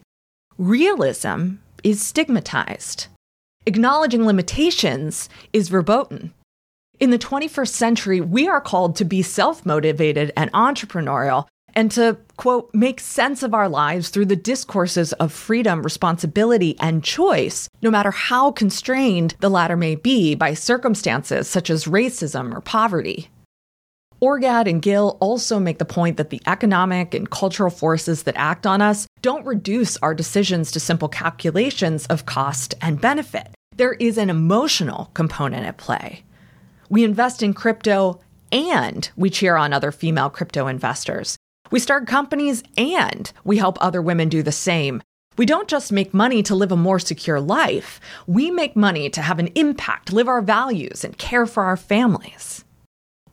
Realism 0.57 1.55
is 1.83 2.01
stigmatized. 2.01 3.07
Acknowledging 3.65 4.25
limitations 4.25 5.29
is 5.51 5.69
verboten. 5.69 6.33
In 6.99 7.09
the 7.09 7.17
21st 7.17 7.69
century, 7.69 8.21
we 8.21 8.47
are 8.47 8.61
called 8.61 8.95
to 8.97 9.05
be 9.05 9.21
self 9.21 9.65
motivated 9.65 10.31
and 10.37 10.51
entrepreneurial 10.51 11.47
and 11.75 11.91
to, 11.91 12.17
quote, 12.37 12.69
make 12.73 12.99
sense 12.99 13.43
of 13.43 13.53
our 13.53 13.69
lives 13.69 14.09
through 14.09 14.25
the 14.25 14.35
discourses 14.35 15.13
of 15.13 15.31
freedom, 15.31 15.81
responsibility, 15.83 16.75
and 16.79 17.03
choice, 17.03 17.69
no 17.81 17.91
matter 17.91 18.11
how 18.11 18.51
constrained 18.51 19.35
the 19.39 19.49
latter 19.49 19.77
may 19.77 19.95
be 19.95 20.35
by 20.35 20.53
circumstances 20.53 21.47
such 21.47 21.69
as 21.69 21.85
racism 21.85 22.53
or 22.53 22.61
poverty. 22.61 23.29
Orgad 24.21 24.69
and 24.69 24.81
Gill 24.81 25.17
also 25.19 25.59
make 25.59 25.79
the 25.79 25.85
point 25.85 26.15
that 26.15 26.29
the 26.29 26.41
economic 26.47 27.13
and 27.13 27.29
cultural 27.29 27.69
forces 27.69 28.23
that 28.23 28.37
act 28.37 28.65
on 28.65 28.81
us 28.81 29.05
don't 29.21 29.45
reduce 29.45 29.97
our 29.97 30.15
decisions 30.15 30.71
to 30.71 30.79
simple 30.79 31.09
calculations 31.09 32.05
of 32.05 32.25
cost 32.25 32.73
and 32.81 33.01
benefit. 33.01 33.49
There 33.75 33.93
is 33.93 34.17
an 34.17 34.29
emotional 34.29 35.11
component 35.13 35.65
at 35.65 35.77
play. 35.77 36.23
We 36.89 37.03
invest 37.03 37.43
in 37.43 37.53
crypto 37.53 38.21
and 38.49 39.09
we 39.17 39.29
cheer 39.29 39.57
on 39.57 39.73
other 39.73 39.91
female 39.91 40.29
crypto 40.29 40.67
investors. 40.67 41.35
We 41.73 41.79
start 41.79 42.05
companies 42.05 42.61
and 42.77 43.33
we 43.43 43.57
help 43.57 43.79
other 43.81 43.99
women 43.99 44.29
do 44.29 44.43
the 44.43 44.51
same. 44.51 45.01
We 45.37 45.47
don't 45.47 45.67
just 45.67 45.91
make 45.91 46.13
money 46.13 46.43
to 46.43 46.53
live 46.53 46.71
a 46.71 46.75
more 46.75 46.99
secure 46.99 47.41
life. 47.41 47.99
We 48.27 48.51
make 48.51 48.75
money 48.75 49.09
to 49.09 49.23
have 49.23 49.39
an 49.39 49.47
impact, 49.55 50.13
live 50.13 50.27
our 50.27 50.43
values, 50.43 51.03
and 51.03 51.17
care 51.17 51.47
for 51.47 51.63
our 51.63 51.75
families. 51.75 52.63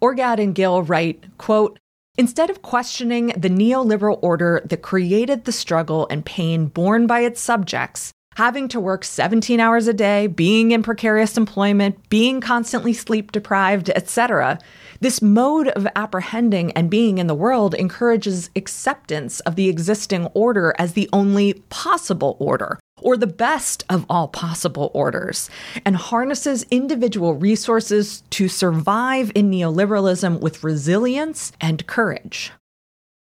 Orgad 0.00 0.42
and 0.42 0.54
Gill 0.54 0.82
write, 0.82 1.22
quote, 1.36 1.78
Instead 2.16 2.48
of 2.48 2.62
questioning 2.62 3.26
the 3.36 3.50
neoliberal 3.50 4.18
order 4.22 4.62
that 4.64 4.80
created 4.80 5.44
the 5.44 5.52
struggle 5.52 6.06
and 6.10 6.24
pain 6.24 6.64
borne 6.64 7.06
by 7.06 7.20
its 7.20 7.42
subjects, 7.42 8.10
having 8.36 8.68
to 8.68 8.80
work 8.80 9.04
17 9.04 9.60
hours 9.60 9.86
a 9.86 9.92
day, 9.92 10.28
being 10.28 10.70
in 10.70 10.82
precarious 10.82 11.36
employment, 11.36 12.08
being 12.08 12.40
constantly 12.40 12.94
sleep 12.94 13.32
deprived, 13.32 13.90
etc. 13.90 14.58
This 15.02 15.22
mode 15.22 15.68
of 15.68 15.88
apprehending 15.96 16.72
and 16.72 16.90
being 16.90 17.16
in 17.16 17.26
the 17.26 17.34
world 17.34 17.74
encourages 17.74 18.50
acceptance 18.54 19.40
of 19.40 19.56
the 19.56 19.70
existing 19.70 20.26
order 20.34 20.74
as 20.78 20.92
the 20.92 21.08
only 21.10 21.54
possible 21.70 22.36
order, 22.38 22.78
or 23.00 23.16
the 23.16 23.26
best 23.26 23.82
of 23.88 24.04
all 24.10 24.28
possible 24.28 24.90
orders, 24.92 25.48
and 25.86 25.96
harnesses 25.96 26.66
individual 26.70 27.34
resources 27.34 28.22
to 28.28 28.46
survive 28.46 29.32
in 29.34 29.50
neoliberalism 29.50 30.38
with 30.40 30.62
resilience 30.62 31.52
and 31.62 31.86
courage. 31.86 32.52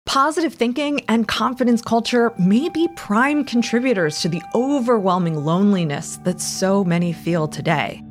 Positive 0.07 0.55
thinking 0.55 1.01
and 1.07 1.27
confidence 1.27 1.83
culture 1.83 2.33
may 2.39 2.69
be 2.69 2.87
prime 2.95 3.43
contributors 3.43 4.19
to 4.21 4.29
the 4.29 4.41
overwhelming 4.55 5.45
loneliness 5.45 6.17
that 6.23 6.41
so 6.41 6.83
many 6.83 7.13
feel 7.13 7.47
today. 7.47 8.01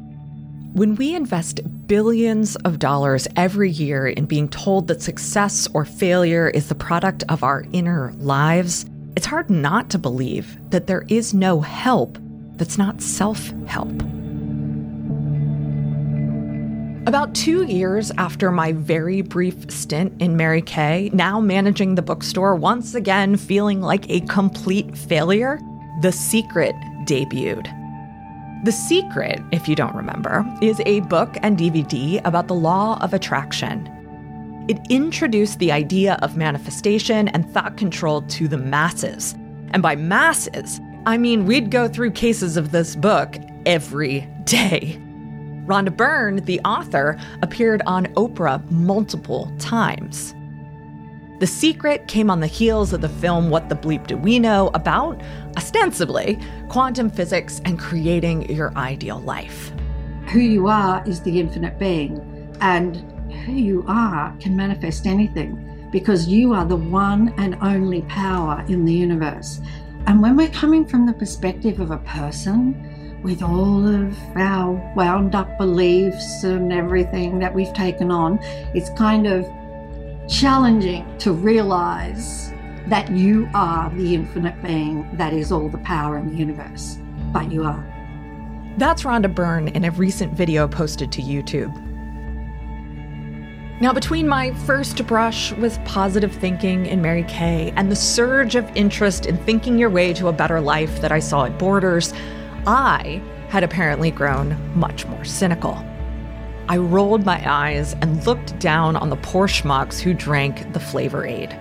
When 0.72 0.94
we 0.96 1.14
invest 1.14 1.60
billions 1.86 2.56
of 2.56 2.78
dollars 2.78 3.26
every 3.36 3.70
year 3.70 4.08
in 4.08 4.26
being 4.26 4.48
told 4.48 4.88
that 4.88 5.02
success 5.02 5.66
or 5.72 5.84
failure 5.84 6.48
is 6.48 6.68
the 6.68 6.74
product 6.74 7.24
of 7.28 7.42
our 7.42 7.64
inner 7.72 8.12
lives, 8.18 8.86
it's 9.16 9.26
hard 9.26 9.48
not 9.48 9.88
to 9.90 9.98
believe 9.98 10.58
that 10.70 10.86
there 10.86 11.04
is 11.08 11.32
no 11.32 11.60
help 11.60 12.18
that's 12.56 12.76
not 12.76 13.00
self 13.00 13.52
help. 13.66 13.90
About 17.06 17.34
two 17.34 17.62
years 17.64 18.10
after 18.18 18.50
my 18.50 18.72
very 18.72 19.22
brief 19.22 19.70
stint 19.70 20.20
in 20.20 20.36
Mary 20.36 20.60
Kay, 20.60 21.08
now 21.12 21.40
managing 21.40 21.94
the 21.94 22.02
bookstore, 22.02 22.56
once 22.56 22.96
again 22.96 23.36
feeling 23.36 23.80
like 23.80 24.10
a 24.10 24.20
complete 24.22 24.98
failure, 24.98 25.60
The 26.02 26.10
Secret 26.10 26.74
debuted. 27.04 27.72
The 28.66 28.72
Secret, 28.72 29.40
if 29.52 29.68
you 29.68 29.76
don't 29.76 29.94
remember, 29.94 30.44
is 30.60 30.82
a 30.86 30.98
book 31.02 31.36
and 31.40 31.56
DVD 31.56 32.20
about 32.24 32.48
the 32.48 32.56
law 32.56 32.98
of 33.00 33.14
attraction. 33.14 33.86
It 34.68 34.80
introduced 34.90 35.60
the 35.60 35.70
idea 35.70 36.18
of 36.20 36.36
manifestation 36.36 37.28
and 37.28 37.48
thought 37.48 37.76
control 37.76 38.22
to 38.22 38.48
the 38.48 38.58
masses. 38.58 39.36
And 39.70 39.84
by 39.84 39.94
masses, 39.94 40.80
I 41.06 41.16
mean 41.16 41.46
we'd 41.46 41.70
go 41.70 41.86
through 41.86 42.10
cases 42.10 42.56
of 42.56 42.72
this 42.72 42.96
book 42.96 43.36
every 43.66 44.28
day. 44.42 45.00
Rhonda 45.66 45.96
Byrne, 45.96 46.44
the 46.44 46.58
author, 46.64 47.16
appeared 47.42 47.82
on 47.86 48.06
Oprah 48.14 48.68
multiple 48.68 49.54
times. 49.60 50.34
The 51.38 51.46
Secret 51.46 52.08
came 52.08 52.30
on 52.30 52.40
the 52.40 52.46
heels 52.46 52.94
of 52.94 53.02
the 53.02 53.10
film 53.10 53.50
What 53.50 53.68
the 53.68 53.74
Bleep 53.74 54.06
Do 54.06 54.16
We 54.16 54.38
Know 54.38 54.70
about, 54.72 55.20
ostensibly, 55.58 56.38
quantum 56.70 57.10
physics 57.10 57.60
and 57.66 57.78
creating 57.78 58.50
your 58.50 58.74
ideal 58.74 59.20
life. 59.20 59.70
Who 60.28 60.38
you 60.38 60.66
are 60.68 61.06
is 61.06 61.20
the 61.20 61.38
infinite 61.38 61.78
being, 61.78 62.56
and 62.62 62.96
who 63.44 63.52
you 63.52 63.84
are 63.86 64.34
can 64.40 64.56
manifest 64.56 65.06
anything 65.06 65.88
because 65.92 66.26
you 66.26 66.54
are 66.54 66.64
the 66.64 66.76
one 66.76 67.34
and 67.36 67.58
only 67.60 68.00
power 68.02 68.64
in 68.68 68.86
the 68.86 68.94
universe. 68.94 69.60
And 70.06 70.22
when 70.22 70.36
we're 70.36 70.48
coming 70.48 70.86
from 70.86 71.04
the 71.04 71.12
perspective 71.12 71.80
of 71.80 71.90
a 71.90 71.98
person, 71.98 73.20
with 73.22 73.42
all 73.42 73.86
of 73.86 74.16
our 74.36 74.72
wound 74.96 75.34
up 75.34 75.58
beliefs 75.58 76.44
and 76.44 76.72
everything 76.72 77.38
that 77.40 77.54
we've 77.54 77.74
taken 77.74 78.10
on, 78.10 78.38
it's 78.74 78.88
kind 78.90 79.26
of 79.26 79.46
challenging 80.28 81.06
to 81.18 81.32
realize 81.32 82.52
that 82.86 83.10
you 83.10 83.48
are 83.54 83.90
the 83.90 84.14
infinite 84.14 84.60
being 84.62 85.08
that 85.16 85.32
is 85.32 85.50
all 85.50 85.68
the 85.68 85.78
power 85.78 86.16
in 86.18 86.28
the 86.28 86.36
universe. 86.36 86.98
But 87.32 87.50
you 87.50 87.64
are. 87.64 87.84
That's 88.78 89.02
Rhonda 89.02 89.34
Byrne 89.34 89.68
in 89.68 89.84
a 89.84 89.90
recent 89.90 90.32
video 90.32 90.68
posted 90.68 91.10
to 91.12 91.22
YouTube. 91.22 91.74
Now, 93.80 93.92
between 93.92 94.26
my 94.26 94.52
first 94.52 95.06
brush 95.06 95.52
with 95.52 95.82
positive 95.84 96.32
thinking 96.32 96.86
in 96.86 97.02
Mary 97.02 97.24
Kay 97.24 97.72
and 97.76 97.92
the 97.92 97.96
surge 97.96 98.54
of 98.54 98.70
interest 98.74 99.26
in 99.26 99.36
thinking 99.36 99.78
your 99.78 99.90
way 99.90 100.14
to 100.14 100.28
a 100.28 100.32
better 100.32 100.60
life 100.60 101.00
that 101.02 101.12
I 101.12 101.18
saw 101.18 101.44
at 101.44 101.58
Borders, 101.58 102.14
I 102.66 103.20
had 103.48 103.64
apparently 103.64 104.10
grown 104.10 104.56
much 104.74 105.06
more 105.06 105.24
cynical. 105.24 105.84
I 106.68 106.78
rolled 106.78 107.24
my 107.24 107.40
eyes 107.48 107.94
and 107.94 108.26
looked 108.26 108.58
down 108.58 108.96
on 108.96 109.08
the 109.08 109.16
poor 109.16 109.46
schmucks 109.46 110.00
who 110.00 110.12
drank 110.12 110.72
the 110.72 110.80
Flavor 110.80 111.24
Aid. 111.24 111.56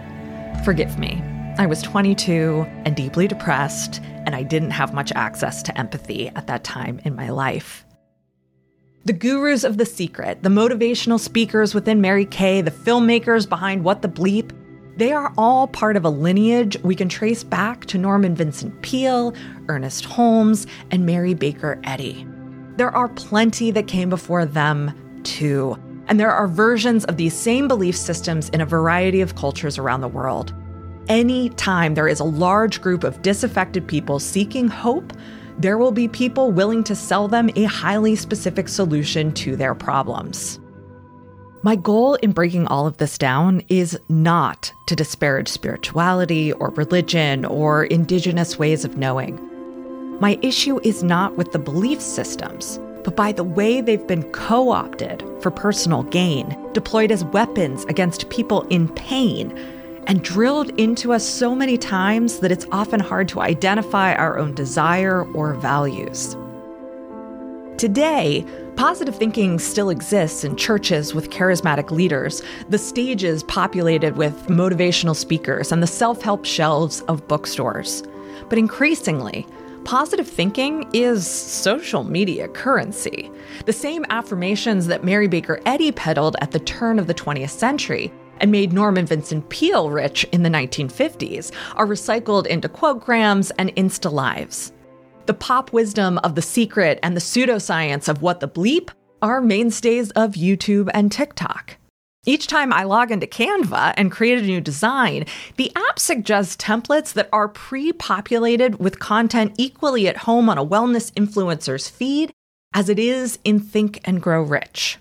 Forgive 0.64 0.98
me, 0.98 1.22
I 1.60 1.68
was 1.68 1.84
22 1.84 2.66
and 2.86 2.96
deeply 2.96 3.28
depressed, 3.28 4.02
and 4.04 4.36
I 4.36 4.42
didn't 4.42 4.72
have 4.72 4.96
much 4.96 5.12
access 5.14 5.62
to 5.64 5.78
empathy 5.78 6.30
at 6.30 6.48
that 6.48 6.64
time 6.64 7.00
in 7.06 7.16
my 7.16 7.30
life. 7.30 7.86
The 9.04 9.14
gurus 9.14 9.64
of 9.64 9.78
The 9.78 9.86
Secret, 9.86 10.42
the 10.42 10.50
motivational 10.50 11.20
speakers 11.20 11.76
within 11.76 12.02
Mary 12.02 12.26
Kay, 12.26 12.62
the 12.62 12.72
filmmakers 12.72 13.48
behind 13.48 13.84
What 13.84 14.02
the 14.02 14.10
Bleep, 14.10 14.52
they 14.98 15.12
are 15.12 15.32
all 15.38 15.68
part 15.68 15.98
of 15.98 16.06
a 16.06 16.10
lineage 16.10 16.78
we 16.82 16.96
can 16.96 17.10
trace 17.10 17.44
back 17.44 17.86
to 17.86 18.00
Norman 18.00 18.34
Vincent 18.34 18.82
Peale, 18.82 19.36
Ernest 19.68 20.06
Holmes, 20.06 20.66
and 20.90 21.06
Mary 21.06 21.36
Baker 21.36 21.80
Eddy. 21.84 22.26
There 22.78 22.94
are 22.94 23.08
plenty 23.08 23.72
that 23.72 23.88
came 23.88 24.10
before 24.10 24.46
them, 24.46 25.22
too, 25.24 25.78
and 26.08 26.20
there 26.20 26.32
are 26.32 26.48
versions 26.48 27.06
of 27.06 27.16
these 27.16 27.34
same 27.34 27.68
belief 27.68 27.96
systems 27.96 28.50
in 28.50 28.60
a 28.60 28.66
variety 28.66 29.22
of 29.22 29.36
cultures 29.36 29.78
around 29.78 30.02
the 30.02 30.08
world. 30.08 30.54
Any 31.08 31.50
time 31.50 31.94
there 31.94 32.08
is 32.08 32.20
a 32.20 32.26
large 32.26 32.82
group 32.82 33.04
of 33.04 33.22
disaffected 33.22 33.88
people 33.88 34.20
seeking 34.20 34.68
hope, 34.68 35.14
there 35.58 35.78
will 35.78 35.94
be 35.94 36.10
people 36.10 36.52
willing 36.52 36.84
to 36.84 36.96
sell 36.96 37.30
them 37.30 37.50
a 37.56 37.64
highly 37.64 38.16
specific 38.16 38.68
solution 38.68 39.32
to 39.34 39.56
their 39.56 39.74
problems. 39.74 40.60
My 41.64 41.78
goal 41.78 42.16
in 42.16 42.34
breaking 42.34 42.68
all 42.68 42.86
of 42.86 42.98
this 42.98 43.18
down 43.18 43.62
is 43.70 43.98
not 44.10 44.72
to 44.88 44.96
disparage 44.96 45.48
spirituality 45.48 46.52
or 46.54 46.72
religion 46.72 47.46
or 47.46 47.86
indigenous 47.86 48.60
ways 48.60 48.84
of 48.84 48.98
knowing. 48.98 49.40
My 50.22 50.40
issue 50.42 50.80
is 50.82 51.04
not 51.04 51.36
with 51.36 51.52
the 51.52 51.60
belief 51.60 52.00
systems, 52.00 52.80
but 53.04 53.18
by 53.18 53.34
the 53.34 53.44
way 53.44 53.82
they've 53.82 54.08
been 54.08 54.32
co 54.32 54.72
opted 54.72 55.22
for 55.42 55.52
personal 55.52 56.04
gain, 56.04 56.58
deployed 56.72 57.12
as 57.12 57.26
weapons 57.26 57.84
against 57.86 58.30
people 58.30 58.62
in 58.70 58.88
pain, 58.88 59.52
and 60.08 60.24
drilled 60.24 60.70
into 60.80 61.12
us 61.12 61.28
so 61.28 61.54
many 61.54 61.78
times 61.78 62.40
that 62.40 62.52
it's 62.52 62.66
often 62.72 63.02
hard 63.02 63.28
to 63.28 63.42
identify 63.42 64.14
our 64.14 64.40
own 64.40 64.54
desire 64.56 65.30
or 65.34 65.54
values. 65.56 66.38
Today, 67.78 68.46
positive 68.78 69.18
thinking 69.18 69.60
still 69.60 69.90
exists 69.90 70.46
in 70.46 70.56
churches 70.56 71.14
with 71.14 71.30
charismatic 71.30 71.92
leaders, 71.92 72.42
the 72.70 72.78
stages 72.78 73.44
populated 73.44 74.16
with 74.16 74.48
motivational 74.48 75.16
speakers, 75.16 75.74
and 75.74 75.84
the 75.84 75.88
self 75.88 76.22
help 76.22 76.46
shelves 76.46 77.02
of 77.02 77.28
bookstores. 77.28 78.02
But 78.48 78.58
increasingly, 78.58 79.46
positive 79.86 80.28
thinking 80.28 80.90
is 80.94 81.26
social 81.26 82.04
media 82.04 82.48
currency. 82.48 83.32
The 83.66 83.74
same 83.74 84.04
affirmations 84.10 84.88
that 84.88 85.04
Mary 85.04 85.28
Baker 85.28 85.62
Eddy 85.66 85.92
peddled 85.92 86.36
at 86.42 86.52
the 86.52 86.60
turn 86.60 87.00
of 87.00 87.08
the 87.08 87.14
20th 87.14 87.52
century 87.52 88.12
and 88.42 88.52
made 88.52 88.74
Norman 88.74 89.06
Vincent 89.06 89.48
Peale 89.50 89.90
rich 89.90 90.26
in 90.32 90.44
the 90.44 90.50
1950s 90.50 91.52
are 91.76 91.88
recycled 91.88 92.48
into 92.48 92.68
quotegrams 92.68 93.52
and 93.58 93.74
Insta 93.76 94.12
Lives. 94.12 94.74
The 95.28 95.34
pop 95.34 95.72
wisdom 95.72 96.18
of 96.20 96.36
The 96.36 96.42
Secret 96.42 97.00
and 97.02 97.16
the 97.16 97.22
pseudoscience 97.22 98.10
of 98.10 98.22
What 98.22 98.40
the 98.40 98.50
Bleep 98.50 98.90
are 99.22 99.40
mainstays 99.40 100.12
of 100.12 100.32
YouTube 100.32 100.90
and 100.94 101.12
TikTok. 101.12 101.78
Each 102.28 102.48
time 102.48 102.74
I 102.74 102.84
log 102.84 103.12
into 103.12 103.28
Canva 103.28 103.94
and 103.96 104.12
create 104.12 104.40
a 104.40 104.48
new 104.48 104.60
design, 104.60 105.26
the 105.58 105.72
app 105.76 106.00
suggests 106.00 106.58
templates 106.58 107.14
that 107.14 107.30
are 107.32 107.48
pre 107.48 107.94
populated 107.94 108.80
with 108.80 108.98
content 108.98 109.54
equally 109.60 110.08
at 110.08 110.18
home 110.18 110.50
on 110.50 110.58
a 110.58 110.66
wellness 110.66 111.14
influencer's 111.14 111.88
feed 111.88 112.34
as 112.74 112.90
it 112.90 112.98
is 112.98 113.38
in 113.44 113.60
Think 113.60 114.02
and 114.06 114.22
Grow 114.22 114.42
Rich. 114.42 114.98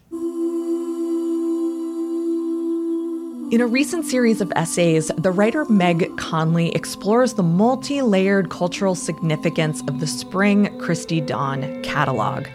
In 3.51 3.61
a 3.61 3.67
recent 3.67 4.05
series 4.05 4.43
of 4.43 4.53
essays, 4.55 5.11
the 5.17 5.31
writer 5.31 5.65
Meg 5.67 6.15
Conley 6.19 6.75
explores 6.75 7.35
the 7.35 7.43
multi 7.43 8.03
layered 8.03 8.51
cultural 8.51 8.95
significance 8.95 9.81
of 9.89 9.99
the 10.01 10.07
Spring 10.07 10.79
Christy 10.79 11.23
Dawn 11.23 11.83
catalog. 11.83 12.49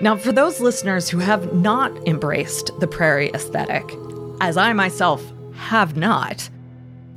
Now, 0.00 0.16
for 0.16 0.30
those 0.30 0.60
listeners 0.60 1.08
who 1.08 1.18
have 1.18 1.54
not 1.54 1.90
embraced 2.06 2.70
the 2.80 2.86
prairie 2.86 3.30
aesthetic, 3.30 3.84
as 4.40 4.56
I 4.56 4.72
myself 4.72 5.24
have 5.54 5.96
not, 5.96 6.48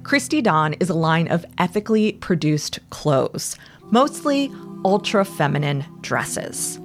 Christy 0.03 0.41
Dawn 0.41 0.73
is 0.73 0.89
a 0.89 0.93
line 0.93 1.27
of 1.27 1.45
ethically 1.57 2.13
produced 2.13 2.79
clothes, 2.89 3.57
mostly 3.91 4.51
ultra 4.85 5.25
feminine 5.25 5.83
dresses. 6.01 6.79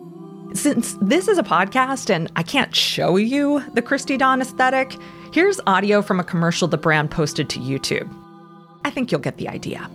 Since 0.52 0.96
this 1.00 1.28
is 1.28 1.38
a 1.38 1.42
podcast 1.42 2.11
and 2.11 2.30
I 2.37 2.42
can't 2.42 2.74
show 2.74 3.16
you 3.16 3.62
the 3.74 3.83
Christy 3.83 4.16
Dawn 4.16 4.40
aesthetic, 4.40 4.96
Here's 5.35 5.59
audio 5.66 6.00
from 6.00 6.20
a 6.20 6.24
commercial 6.24 6.68
the 6.68 6.76
brand 6.76 7.11
posted 7.11 7.50
to 7.50 7.59
YouTube. 7.59 8.09
I 8.85 8.90
think 8.90 9.11
you'll 9.11 9.20
get 9.20 9.37
the 9.37 9.48
idea. 9.48 9.90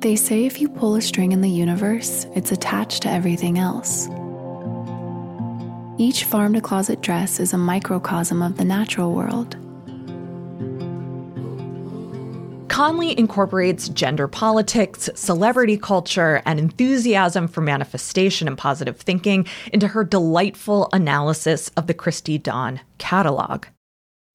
They 0.00 0.16
say 0.16 0.44
if 0.44 0.60
you 0.60 0.68
pull 0.68 0.96
a 0.96 1.00
string 1.00 1.32
in 1.32 1.40
the 1.40 1.48
universe, 1.48 2.26
it's 2.34 2.52
attached 2.52 3.00
to 3.04 3.10
everything 3.10 3.58
else. 3.58 4.06
Each 5.98 6.24
farm 6.24 6.52
to 6.52 6.60
closet 6.60 7.00
dress 7.00 7.40
is 7.40 7.54
a 7.54 7.58
microcosm 7.58 8.42
of 8.42 8.58
the 8.58 8.66
natural 8.66 9.14
world. 9.14 9.56
Conley 12.68 13.18
incorporates 13.18 13.88
gender 13.88 14.28
politics, 14.28 15.08
celebrity 15.14 15.78
culture, 15.78 16.42
and 16.44 16.58
enthusiasm 16.58 17.48
for 17.48 17.62
manifestation 17.62 18.46
and 18.46 18.58
positive 18.58 18.98
thinking 18.98 19.46
into 19.72 19.88
her 19.88 20.04
delightful 20.04 20.90
analysis 20.92 21.70
of 21.78 21.86
the 21.86 21.94
Christy 21.94 22.36
Dawn 22.36 22.80
catalog. 22.98 23.64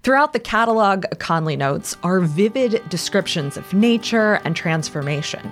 Throughout 0.02 0.34
the 0.34 0.40
catalog, 0.40 1.06
Conley 1.20 1.56
notes 1.56 1.96
are 2.02 2.22
vivid 2.22 2.82
descriptions 2.90 3.56
of 3.56 3.72
nature 3.72 4.42
and 4.44 4.56
transformation. 4.56 5.52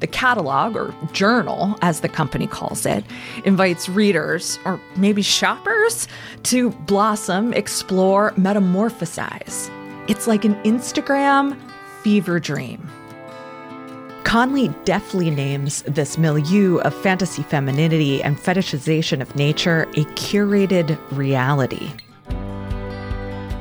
The 0.00 0.06
catalog, 0.06 0.76
or 0.76 0.94
journal 1.12 1.76
as 1.82 2.00
the 2.00 2.08
company 2.08 2.46
calls 2.46 2.86
it, 2.86 3.04
invites 3.44 3.88
readers, 3.88 4.58
or 4.64 4.80
maybe 4.96 5.22
shoppers, 5.22 6.08
to 6.44 6.70
blossom, 6.70 7.52
explore, 7.52 8.32
metamorphosize. 8.32 9.70
It's 10.08 10.26
like 10.26 10.44
an 10.44 10.54
Instagram 10.64 11.58
fever 12.02 12.40
dream. 12.40 12.90
Conley 14.24 14.68
deftly 14.84 15.28
names 15.30 15.82
this 15.82 16.16
milieu 16.16 16.78
of 16.78 16.94
fantasy 16.94 17.42
femininity 17.42 18.22
and 18.22 18.38
fetishization 18.38 19.20
of 19.20 19.34
nature 19.34 19.82
a 19.94 20.04
curated 20.14 20.98
reality. 21.10 21.90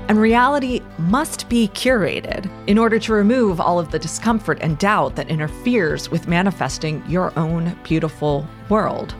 And 0.09 0.19
reality 0.19 0.81
must 0.97 1.47
be 1.49 1.67
curated 1.67 2.49
in 2.65 2.79
order 2.79 2.97
to 2.97 3.13
remove 3.13 3.61
all 3.61 3.79
of 3.79 3.91
the 3.91 3.99
discomfort 3.99 4.57
and 4.59 4.75
doubt 4.79 5.15
that 5.15 5.29
interferes 5.29 6.09
with 6.09 6.27
manifesting 6.27 7.03
your 7.07 7.31
own 7.37 7.77
beautiful 7.83 8.47
world. 8.69 9.13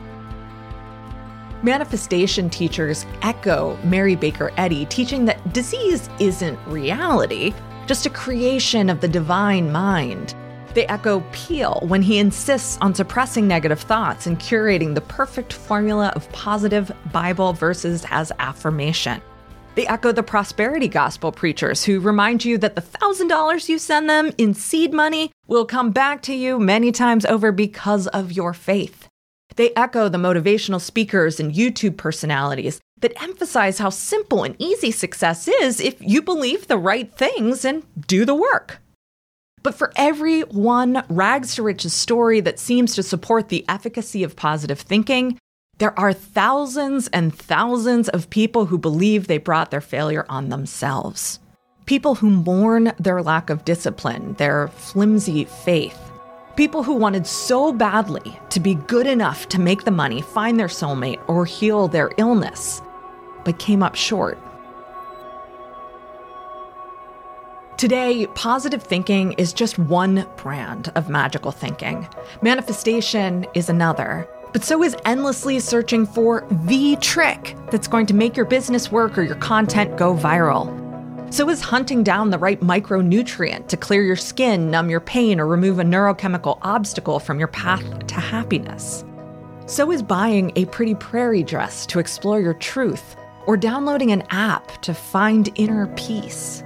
Manifestation 1.62 2.50
teachers 2.50 3.06
echo 3.22 3.78
Mary 3.84 4.16
Baker 4.16 4.50
Eddy, 4.56 4.84
teaching 4.86 5.24
that 5.26 5.52
disease 5.52 6.10
isn't 6.18 6.58
reality, 6.66 7.54
just 7.86 8.06
a 8.06 8.10
creation 8.10 8.90
of 8.90 9.00
the 9.00 9.06
divine 9.06 9.70
mind. 9.70 10.34
They 10.74 10.88
echo 10.88 11.20
Peale 11.30 11.84
when 11.86 12.02
he 12.02 12.18
insists 12.18 12.78
on 12.80 12.96
suppressing 12.96 13.46
negative 13.46 13.80
thoughts 13.80 14.26
and 14.26 14.40
curating 14.40 14.96
the 14.96 15.02
perfect 15.02 15.52
formula 15.52 16.12
of 16.16 16.30
positive 16.32 16.90
Bible 17.12 17.52
verses 17.52 18.04
as 18.10 18.32
affirmation. 18.40 19.22
They 19.76 19.86
echo 19.86 20.12
the 20.12 20.22
prosperity 20.22 20.88
gospel 20.88 21.30
preachers 21.32 21.84
who 21.84 22.00
remind 22.00 22.44
you 22.44 22.58
that 22.58 22.74
the 22.74 22.82
$1,000 22.82 23.68
you 23.68 23.78
send 23.78 24.10
them 24.10 24.32
in 24.36 24.52
seed 24.54 24.92
money 24.92 25.30
will 25.46 25.64
come 25.64 25.90
back 25.92 26.22
to 26.22 26.34
you 26.34 26.58
many 26.58 26.90
times 26.90 27.24
over 27.24 27.52
because 27.52 28.06
of 28.08 28.32
your 28.32 28.52
faith. 28.52 29.06
They 29.56 29.72
echo 29.76 30.08
the 30.08 30.18
motivational 30.18 30.80
speakers 30.80 31.38
and 31.38 31.54
YouTube 31.54 31.96
personalities 31.96 32.80
that 33.00 33.22
emphasize 33.22 33.78
how 33.78 33.90
simple 33.90 34.44
and 34.44 34.56
easy 34.58 34.90
success 34.90 35.48
is 35.48 35.80
if 35.80 35.96
you 36.00 36.20
believe 36.22 36.66
the 36.66 36.78
right 36.78 37.12
things 37.12 37.64
and 37.64 37.82
do 38.06 38.24
the 38.24 38.34
work. 38.34 38.80
But 39.62 39.74
for 39.74 39.92
every 39.96 40.40
one 40.42 41.04
rags 41.08 41.54
to 41.54 41.62
riches 41.62 41.92
story 41.92 42.40
that 42.40 42.58
seems 42.58 42.94
to 42.94 43.02
support 43.02 43.48
the 43.48 43.64
efficacy 43.68 44.24
of 44.24 44.36
positive 44.36 44.80
thinking, 44.80 45.38
there 45.80 45.98
are 45.98 46.12
thousands 46.12 47.08
and 47.08 47.34
thousands 47.34 48.10
of 48.10 48.28
people 48.28 48.66
who 48.66 48.76
believe 48.76 49.26
they 49.26 49.38
brought 49.38 49.70
their 49.70 49.80
failure 49.80 50.26
on 50.28 50.50
themselves. 50.50 51.40
People 51.86 52.14
who 52.14 52.28
mourn 52.28 52.92
their 52.98 53.22
lack 53.22 53.48
of 53.48 53.64
discipline, 53.64 54.34
their 54.34 54.68
flimsy 54.68 55.46
faith. 55.46 55.98
People 56.54 56.82
who 56.82 56.92
wanted 56.92 57.26
so 57.26 57.72
badly 57.72 58.38
to 58.50 58.60
be 58.60 58.74
good 58.74 59.06
enough 59.06 59.48
to 59.48 59.58
make 59.58 59.84
the 59.84 59.90
money, 59.90 60.20
find 60.20 60.60
their 60.60 60.66
soulmate, 60.66 61.26
or 61.28 61.46
heal 61.46 61.88
their 61.88 62.10
illness, 62.18 62.82
but 63.46 63.58
came 63.58 63.82
up 63.82 63.94
short. 63.94 64.38
Today, 67.78 68.26
positive 68.34 68.82
thinking 68.82 69.32
is 69.32 69.54
just 69.54 69.78
one 69.78 70.28
brand 70.36 70.92
of 70.94 71.08
magical 71.08 71.52
thinking. 71.52 72.06
Manifestation 72.42 73.46
is 73.54 73.70
another. 73.70 74.28
But 74.52 74.64
so 74.64 74.82
is 74.82 74.96
endlessly 75.04 75.60
searching 75.60 76.06
for 76.06 76.46
the 76.66 76.96
trick 77.00 77.56
that's 77.70 77.86
going 77.86 78.06
to 78.06 78.14
make 78.14 78.36
your 78.36 78.46
business 78.46 78.90
work 78.90 79.16
or 79.16 79.22
your 79.22 79.36
content 79.36 79.96
go 79.96 80.14
viral. 80.14 80.76
So 81.32 81.48
is 81.48 81.60
hunting 81.60 82.02
down 82.02 82.30
the 82.30 82.38
right 82.38 82.60
micronutrient 82.60 83.68
to 83.68 83.76
clear 83.76 84.02
your 84.02 84.16
skin, 84.16 84.68
numb 84.68 84.90
your 84.90 85.00
pain, 85.00 85.38
or 85.38 85.46
remove 85.46 85.78
a 85.78 85.84
neurochemical 85.84 86.58
obstacle 86.62 87.20
from 87.20 87.38
your 87.38 87.48
path 87.48 88.06
to 88.08 88.14
happiness. 88.16 89.04
So 89.66 89.92
is 89.92 90.02
buying 90.02 90.50
a 90.56 90.64
pretty 90.66 90.96
prairie 90.96 91.44
dress 91.44 91.86
to 91.86 92.00
explore 92.00 92.40
your 92.40 92.54
truth, 92.54 93.14
or 93.46 93.56
downloading 93.56 94.10
an 94.10 94.24
app 94.30 94.82
to 94.82 94.92
find 94.92 95.48
inner 95.54 95.86
peace. 95.94 96.64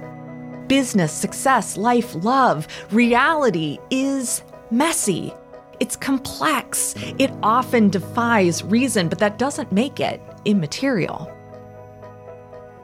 Business, 0.67 1.11
success, 1.11 1.77
life, 1.77 2.15
love, 2.15 2.67
reality 2.91 3.77
is 3.91 4.41
messy. 4.71 5.31
It's 5.79 5.95
complex. 5.95 6.95
It 7.17 7.31
often 7.43 7.89
defies 7.89 8.63
reason, 8.63 9.09
but 9.09 9.19
that 9.19 9.37
doesn't 9.37 9.71
make 9.71 9.99
it 9.99 10.21
immaterial. 10.45 11.31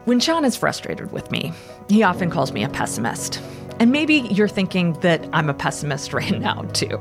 When 0.06 0.20
Sean 0.20 0.46
is 0.46 0.56
frustrated 0.56 1.12
with 1.12 1.30
me, 1.32 1.54
he 1.88 2.04
often 2.04 2.30
calls 2.30 2.52
me 2.52 2.64
a 2.64 2.70
pessimist. 2.70 3.42
And 3.80 3.92
maybe 3.92 4.16
you're 4.32 4.48
thinking 4.48 4.94
that 5.02 5.28
I'm 5.32 5.50
a 5.50 5.54
pessimist 5.54 6.14
right 6.14 6.40
now, 6.40 6.64
too. 6.74 7.00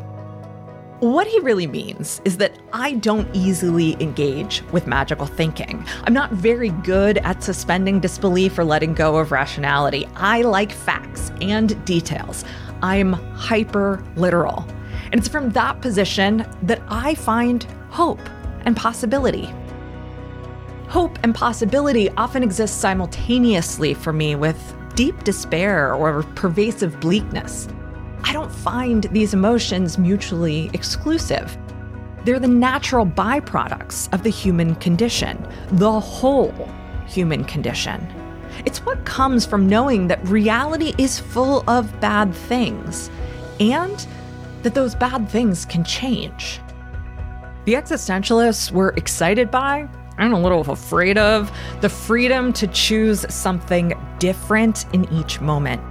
What 1.00 1.26
he 1.26 1.40
really 1.40 1.66
means 1.66 2.20
is 2.26 2.36
that 2.36 2.52
I 2.74 2.92
don't 2.92 3.26
easily 3.34 3.96
engage 4.02 4.62
with 4.70 4.86
magical 4.86 5.24
thinking. 5.24 5.82
I'm 6.04 6.12
not 6.12 6.30
very 6.32 6.68
good 6.68 7.16
at 7.18 7.42
suspending 7.42 8.00
disbelief 8.00 8.58
or 8.58 8.64
letting 8.64 8.92
go 8.92 9.16
of 9.16 9.32
rationality. 9.32 10.06
I 10.16 10.42
like 10.42 10.72
facts 10.72 11.32
and 11.40 11.82
details. 11.86 12.44
I'm 12.82 13.14
hyper 13.14 14.04
literal. 14.16 14.66
And 15.12 15.20
it's 15.20 15.28
from 15.28 15.50
that 15.50 15.80
position 15.80 16.46
that 16.62 16.82
I 16.88 17.14
find 17.14 17.64
hope 17.90 18.20
and 18.64 18.76
possibility. 18.76 19.52
Hope 20.88 21.18
and 21.22 21.34
possibility 21.34 22.10
often 22.10 22.42
exist 22.42 22.80
simultaneously 22.80 23.94
for 23.94 24.12
me 24.12 24.34
with 24.34 24.76
deep 24.94 25.22
despair 25.24 25.94
or 25.94 26.22
pervasive 26.34 26.98
bleakness. 27.00 27.68
I 28.24 28.32
don't 28.32 28.52
find 28.52 29.04
these 29.04 29.34
emotions 29.34 29.98
mutually 29.98 30.70
exclusive. 30.72 31.56
They're 32.24 32.38
the 32.38 32.48
natural 32.48 33.06
byproducts 33.06 34.12
of 34.12 34.22
the 34.22 34.30
human 34.30 34.74
condition, 34.76 35.46
the 35.72 35.98
whole 35.98 36.68
human 37.06 37.44
condition. 37.44 38.06
It's 38.66 38.84
what 38.84 39.04
comes 39.04 39.46
from 39.46 39.68
knowing 39.68 40.08
that 40.08 40.26
reality 40.28 40.92
is 40.98 41.18
full 41.18 41.64
of 41.68 41.98
bad 42.00 42.34
things 42.34 43.10
and 43.58 44.06
that 44.62 44.74
those 44.74 44.94
bad 44.94 45.28
things 45.28 45.64
can 45.64 45.84
change. 45.84 46.60
The 47.64 47.74
existentialists 47.74 48.70
were 48.72 48.90
excited 48.96 49.50
by 49.50 49.88
I'm 50.18 50.34
a 50.34 50.40
little 50.40 50.60
afraid 50.70 51.16
of 51.16 51.50
the 51.80 51.88
freedom 51.88 52.52
to 52.54 52.66
choose 52.66 53.24
something 53.32 53.94
different 54.18 54.84
in 54.92 55.10
each 55.10 55.40
moment. 55.40 55.82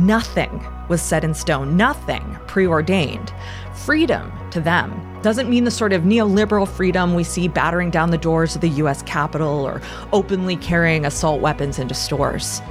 Nothing 0.00 0.66
was 0.88 1.02
set 1.02 1.22
in 1.22 1.34
stone, 1.34 1.76
nothing 1.76 2.38
preordained. 2.46 3.30
Freedom 3.74 4.32
to 4.52 4.60
them 4.60 5.20
doesn't 5.22 5.50
mean 5.50 5.64
the 5.64 5.70
sort 5.70 5.92
of 5.92 6.02
neoliberal 6.02 6.66
freedom 6.66 7.14
we 7.14 7.24
see 7.24 7.46
battering 7.46 7.90
down 7.90 8.10
the 8.10 8.16
doors 8.16 8.54
of 8.54 8.62
the 8.62 8.70
US 8.70 9.02
Capitol 9.02 9.66
or 9.66 9.82
openly 10.14 10.56
carrying 10.56 11.04
assault 11.04 11.42
weapons 11.42 11.78
into 11.78 11.94
stores. 11.94 12.62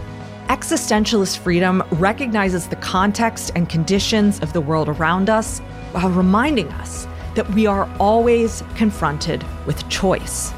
Existentialist 0.49 1.39
freedom 1.39 1.83
recognizes 1.91 2.69
the 2.69 2.77
context 2.77 3.51
and 3.55 3.67
conditions 3.67 4.39
of 4.39 4.53
the 4.53 4.61
world 4.61 4.87
around 4.87 5.29
us 5.29 5.59
while 5.91 6.09
reminding 6.09 6.69
us 6.69 7.05
that 7.35 7.49
we 7.49 7.67
are 7.67 7.89
always 7.99 8.63
confronted 8.73 9.43
with 9.65 9.87
choice. 9.89 10.53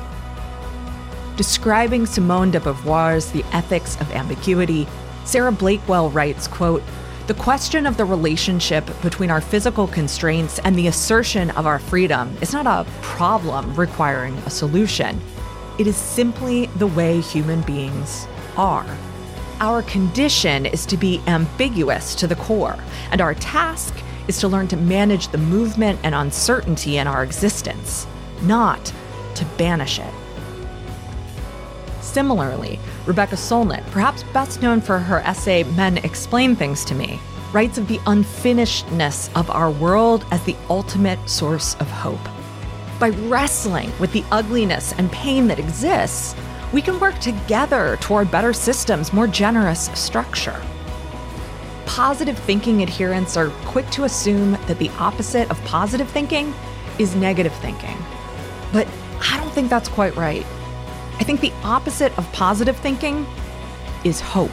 Describing 1.38 2.06
Simone 2.06 2.52
de 2.52 2.60
Beauvoir's 2.60 3.32
The 3.32 3.44
Ethics 3.52 4.00
of 4.00 4.12
Ambiguity, 4.12 4.88
Sarah 5.26 5.52
Bakewell 5.52 6.12
writes, 6.12 6.48
quote, 6.48 6.84
the 7.26 7.34
question 7.34 7.88
of 7.88 7.98
the 7.98 8.06
relationship 8.06 8.88
between 9.02 9.32
our 9.32 9.42
physical 9.42 9.88
constraints 9.88 10.60
and 10.60 10.76
the 10.76 10.86
assertion 10.86 11.50
of 11.52 11.66
our 11.66 11.80
freedom 11.80 12.38
is 12.42 12.54
not 12.54 12.68
a 12.68 12.90
problem 13.02 13.74
requiring 13.76 14.36
a 14.46 14.52
solution. 14.52 15.20
It 15.80 15.88
is 15.88 15.96
simply 15.96 16.68
the 16.78 16.88
way 16.88 17.22
human 17.22 17.62
beings 17.62 18.28
are. 18.56 18.86
Our 19.62 19.82
condition 19.84 20.66
is 20.66 20.86
to 20.86 20.96
be 20.96 21.22
ambiguous 21.28 22.16
to 22.16 22.28
the 22.28 22.36
core, 22.38 22.78
and 23.12 23.20
our 23.20 23.34
task 23.34 23.94
is 24.30 24.40
to 24.40 24.48
learn 24.48 24.70
to 24.70 24.78
manage 24.78 25.28
the 25.28 25.38
movement 25.38 26.00
and 26.04 26.16
uncertainty 26.16 26.98
in 26.98 27.08
our 27.08 27.24
existence, 27.24 28.08
not 28.44 28.94
to 29.36 29.44
banish 29.58 30.00
it. 30.00 30.14
Similarly, 32.00 32.80
Rebecca 33.06 33.36
Solnit, 33.36 33.86
perhaps 33.92 34.24
best 34.34 34.62
known 34.62 34.80
for 34.80 34.98
her 34.98 35.20
essay 35.20 35.64
Men 35.76 35.98
Explain 35.98 36.56
Things 36.56 36.86
to 36.86 36.96
Me, 36.96 37.20
writes 37.52 37.78
of 37.78 37.90
the 37.90 37.98
unfinishedness 38.00 39.30
of 39.36 39.50
our 39.50 39.72
world 39.72 40.26
as 40.32 40.42
the 40.44 40.56
ultimate 40.70 41.20
source 41.30 41.76
of 41.76 41.92
hope. 41.92 42.20
By 42.98 43.10
wrestling 43.10 43.92
with 44.00 44.14
the 44.14 44.24
ugliness 44.32 44.94
and 44.94 45.12
pain 45.12 45.48
that 45.48 45.60
exists, 45.60 46.34
we 46.72 46.82
can 46.82 47.00
work 47.00 47.18
together 47.20 47.98
toward 48.00 48.30
better 48.30 48.54
systems, 48.54 49.12
more 49.12 49.28
generous 49.28 49.90
structure. 50.00 50.62
Positive 51.86 52.38
thinking 52.38 52.84
adherents 52.84 53.36
are 53.36 53.50
quick 53.66 53.90
to 53.90 54.04
assume 54.04 54.52
that 54.68 54.78
the 54.78 54.90
opposite 55.00 55.50
of 55.50 55.64
positive 55.66 56.08
thinking 56.10 56.54
is 57.00 57.16
negative 57.16 57.54
thinking. 57.56 57.98
But 58.72 58.88
I 59.32 59.38
don't 59.38 59.52
think 59.52 59.70
that's 59.70 59.90
quite 59.90 60.16
right. 60.16 60.46
I 61.20 61.24
think 61.24 61.42
the 61.42 61.54
opposite 61.64 62.16
of 62.18 62.32
positive 62.32 62.78
thinking 62.78 63.26
is 64.04 64.22
hope. 64.22 64.52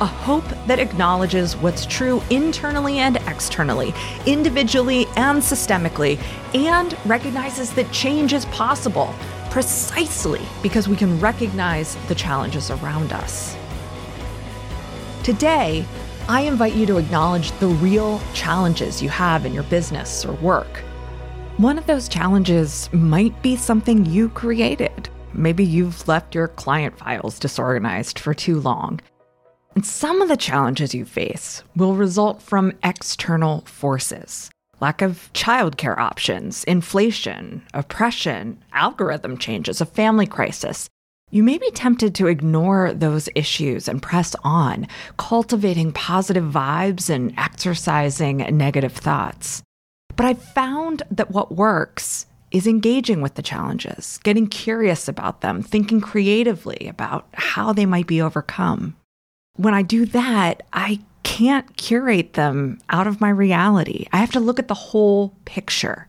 A 0.00 0.06
hope 0.06 0.48
that 0.66 0.80
acknowledges 0.80 1.56
what's 1.56 1.86
true 1.86 2.22
internally 2.30 2.98
and 2.98 3.18
externally, 3.28 3.94
individually 4.26 5.06
and 5.16 5.40
systemically, 5.40 6.18
and 6.54 6.96
recognizes 7.04 7.72
that 7.74 7.92
change 7.92 8.32
is 8.32 8.46
possible 8.46 9.14
precisely 9.52 10.40
because 10.62 10.88
we 10.88 10.96
can 10.96 11.20
recognize 11.20 11.94
the 12.08 12.14
challenges 12.14 12.70
around 12.70 13.12
us. 13.12 13.54
Today, 15.22 15.84
I 16.26 16.40
invite 16.40 16.72
you 16.72 16.86
to 16.86 16.96
acknowledge 16.96 17.52
the 17.60 17.68
real 17.68 18.18
challenges 18.32 19.02
you 19.02 19.10
have 19.10 19.44
in 19.44 19.52
your 19.52 19.64
business 19.64 20.24
or 20.24 20.32
work. 20.36 20.78
One 21.58 21.76
of 21.76 21.84
those 21.84 22.08
challenges 22.08 22.88
might 22.94 23.42
be 23.42 23.54
something 23.54 24.06
you 24.06 24.30
created. 24.30 25.10
Maybe 25.34 25.64
you've 25.64 26.08
left 26.08 26.34
your 26.34 26.48
client 26.48 26.96
files 26.96 27.38
disorganized 27.38 28.18
for 28.18 28.32
too 28.32 28.58
long. 28.58 29.02
And 29.74 29.84
some 29.84 30.22
of 30.22 30.28
the 30.28 30.36
challenges 30.38 30.94
you 30.94 31.04
face 31.04 31.62
will 31.76 31.94
result 31.94 32.40
from 32.40 32.72
external 32.82 33.60
forces 33.66 34.50
lack 34.82 35.00
of 35.00 35.30
childcare 35.32 35.96
options, 35.96 36.64
inflation, 36.64 37.62
oppression, 37.72 38.62
algorithm 38.72 39.38
changes, 39.38 39.80
a 39.80 39.86
family 39.86 40.26
crisis. 40.26 40.88
You 41.30 41.44
may 41.44 41.56
be 41.56 41.70
tempted 41.70 42.16
to 42.16 42.26
ignore 42.26 42.92
those 42.92 43.28
issues 43.36 43.86
and 43.86 44.02
press 44.02 44.34
on, 44.42 44.88
cultivating 45.16 45.92
positive 45.92 46.44
vibes 46.44 47.08
and 47.08 47.32
exercising 47.38 48.38
negative 48.38 48.92
thoughts. 48.92 49.62
But 50.16 50.26
I've 50.26 50.42
found 50.42 51.04
that 51.12 51.30
what 51.30 51.54
works 51.54 52.26
is 52.50 52.66
engaging 52.66 53.22
with 53.22 53.36
the 53.36 53.42
challenges, 53.42 54.18
getting 54.24 54.48
curious 54.48 55.06
about 55.06 55.42
them, 55.42 55.62
thinking 55.62 56.00
creatively 56.00 56.88
about 56.88 57.28
how 57.34 57.72
they 57.72 57.86
might 57.86 58.08
be 58.08 58.20
overcome. 58.20 58.96
When 59.56 59.74
I 59.74 59.82
do 59.82 60.06
that, 60.06 60.64
I 60.72 61.00
can't 61.32 61.78
curate 61.78 62.34
them 62.34 62.78
out 62.90 63.06
of 63.06 63.22
my 63.22 63.30
reality. 63.30 64.04
I 64.12 64.18
have 64.18 64.32
to 64.32 64.40
look 64.40 64.58
at 64.58 64.68
the 64.68 64.74
whole 64.74 65.34
picture 65.46 66.06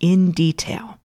in 0.00 0.32
detail. 0.32 0.98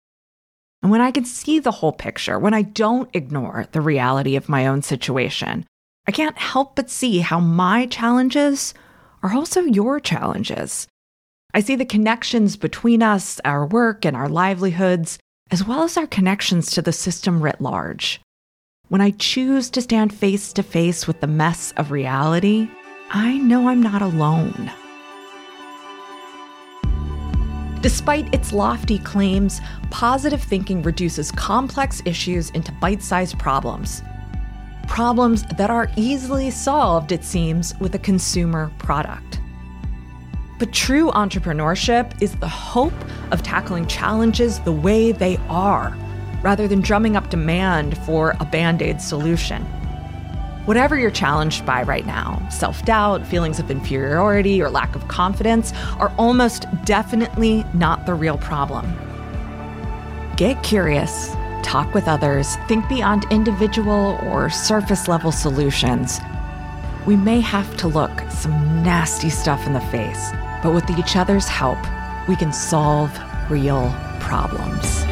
And 0.82 0.89
when 0.89 1.01
I 1.01 1.11
can 1.11 1.24
see 1.24 1.59
the 1.59 1.70
whole 1.70 1.91
picture, 1.91 2.39
when 2.39 2.55
I 2.55 2.63
don't 2.63 3.11
ignore 3.13 3.67
the 3.72 3.82
reality 3.82 4.36
of 4.36 4.49
my 4.49 4.65
own 4.65 4.82
situation, 4.82 5.67
I 6.07 6.11
can't 6.11 6.36
help 6.39 6.76
but 6.76 6.89
see 6.89 7.20
how 7.20 7.39
my 7.39 7.86
challenges 7.86 8.74
are 9.22 9.36
also 9.36 9.61
your 9.61 9.99
challenges. 9.99 10.88
I 11.53 11.59
see 11.59 11.76
the 11.76 11.86
connections 11.86 12.57
between 12.57 13.03
us, 13.03 13.39
our 13.45 13.67
work, 13.67 14.03
and 14.03 14.17
our 14.17 14.30
livelihoods, 14.30 15.20
as 15.51 15.63
well 15.63 15.84
as 15.84 15.95
our 15.95 16.07
connections 16.07 16.72
to 16.72 16.82
the 16.82 16.91
system 16.91 17.39
writ 17.39 17.61
large. 17.61 18.20
When 18.88 18.99
I 19.01 19.11
choose 19.11 19.70
to 19.70 19.82
stand 19.84 20.11
face 20.11 20.53
to 20.53 20.63
face 20.63 21.05
with 21.05 21.22
the 21.22 21.28
mess 21.28 21.72
of 21.78 21.91
reality, 21.91 22.67
I 23.12 23.38
know 23.39 23.70
I'm 23.70 23.82
not 23.82 24.03
alone. 24.03 24.72
Despite 27.82 28.32
its 28.36 28.53
lofty 28.53 28.99
claims, 28.99 29.62
positive 29.89 30.43
thinking 30.43 30.84
reduces 30.84 31.32
complex 31.32 32.03
issues 32.05 32.51
into 32.51 32.72
bite 32.74 33.01
sized 33.01 33.39
problems. 33.39 34.03
Problems 34.88 35.43
that 35.57 35.72
are 35.72 35.89
easily 35.95 36.51
solved, 36.51 37.12
it 37.12 37.24
seems, 37.24 37.74
with 37.80 37.95
a 37.95 37.99
consumer 37.99 38.72
product. 38.78 39.39
But 40.60 40.72
true 40.72 41.10
entrepreneurship 41.12 42.22
is 42.22 42.36
the 42.36 42.47
hope 42.47 42.93
of 43.32 43.41
tackling 43.41 43.88
challenges 43.88 44.60
the 44.60 44.72
way 44.72 45.14
they 45.14 45.38
are, 45.47 45.97
rather 46.43 46.68
than 46.68 46.82
drumming 46.82 47.16
up 47.16 47.32
demand 47.32 47.97
for 47.99 48.36
a 48.39 48.45
band 48.45 48.84
aid 48.84 49.01
solution. 49.01 49.66
Whatever 50.70 50.99
you're 50.99 51.09
challenged 51.09 51.65
by 51.65 51.82
right 51.82 52.05
now, 52.05 52.47
self 52.51 52.86
doubt, 52.86 53.26
feelings 53.26 53.57
of 53.57 53.72
inferiority, 53.72 54.61
or 54.61 54.70
lack 54.70 54.95
of 54.95 55.07
confidence 55.07 55.74
are 55.97 56.13
almost 56.15 56.67
definitely 56.86 57.65
not 57.74 58.05
the 58.05 58.13
real 58.13 58.38
problem. 58.38 58.86
Get 60.38 60.61
curious, 60.61 61.36
talk 61.63 61.91
with 61.95 62.07
others, 62.07 62.55
think 62.67 62.88
beyond 62.88 63.26
individual 63.32 64.20
or 64.28 64.51
surface 64.51 65.07
level 65.07 65.32
solutions. 65.32 66.20
We 67.07 67.15
may 67.15 67.41
have 67.41 67.76
to 67.78 67.88
look 67.88 68.22
some 68.30 68.84
nasty 68.84 69.32
stuff 69.32 69.65
in 69.65 69.74
the 69.74 69.82
face, 69.82 70.30
but 70.61 70.76
with 70.76 70.88
each 70.91 71.15
other's 71.15 71.47
help, 71.47 71.80
we 72.28 72.36
can 72.36 72.53
solve 72.53 73.11
real 73.49 73.91
problems. 74.20 75.09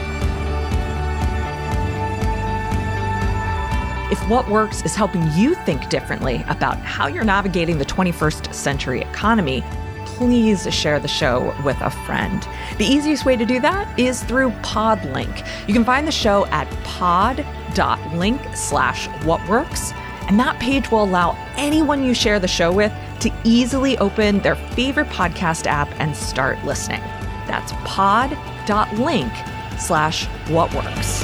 If 4.18 4.30
what 4.30 4.50
works 4.50 4.82
is 4.84 4.96
helping 4.96 5.32
you 5.34 5.54
think 5.54 5.90
differently 5.90 6.44
about 6.50 6.78
how 6.80 7.08
you're 7.08 7.24
navigating 7.24 7.78
the 7.78 7.86
21st 7.86 8.54
century 8.54 9.02
economy, 9.02 9.64
please 10.06 10.74
share 10.74 11.00
the 11.00 11.08
show 11.08 11.56
with 11.64 11.78
a 11.82 11.92
friend. 11.92 12.46
The 12.78 12.86
easiest 12.86 13.26
way 13.26 13.38
to 13.38 13.46
do 13.46 13.60
that 13.62 13.98
is 13.98 14.24
through 14.24 14.50
Podlink. 14.64 15.48
You 15.68 15.74
can 15.74 15.86
find 15.86 16.08
the 16.08 16.12
show 16.12 16.46
at 16.48 16.68
pod.link 16.84 18.42
slash 18.56 19.08
whatworks, 19.24 19.94
and 20.28 20.40
that 20.40 20.60
page 20.60 20.90
will 20.92 21.04
allow 21.04 21.38
anyone 21.56 22.04
you 22.04 22.14
share 22.16 22.40
the 22.40 22.48
show 22.48 22.72
with 22.74 22.92
to 23.20 23.32
easily 23.44 23.98
open 24.00 24.40
their 24.40 24.56
favorite 24.56 25.08
podcast 25.10 25.68
app 25.68 25.90
and 26.00 26.16
start 26.16 26.62
listening. 26.66 27.02
That's 27.46 27.72
pod.link 27.86 29.32
slash 29.78 30.26
whatworks. 30.50 31.24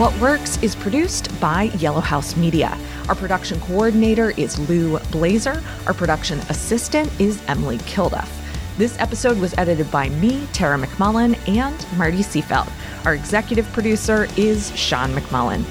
What 0.00 0.18
Works 0.18 0.56
is 0.62 0.74
produced 0.74 1.28
by 1.42 1.64
Yellow 1.76 2.00
House 2.00 2.34
Media. 2.34 2.74
Our 3.10 3.14
production 3.14 3.60
coordinator 3.60 4.30
is 4.30 4.58
Lou 4.66 4.98
Blazer. 5.10 5.62
Our 5.86 5.92
production 5.92 6.38
assistant 6.48 7.12
is 7.20 7.42
Emily 7.48 7.76
Kilduff. 7.80 8.30
This 8.78 8.98
episode 8.98 9.38
was 9.38 9.52
edited 9.58 9.90
by 9.90 10.08
me, 10.08 10.46
Tara 10.54 10.78
McMullin, 10.78 11.36
and 11.46 11.98
Marty 11.98 12.20
Seafeld. 12.20 12.72
Our 13.04 13.14
executive 13.14 13.70
producer 13.74 14.26
is 14.38 14.74
Sean 14.74 15.10
McMullin. 15.10 15.64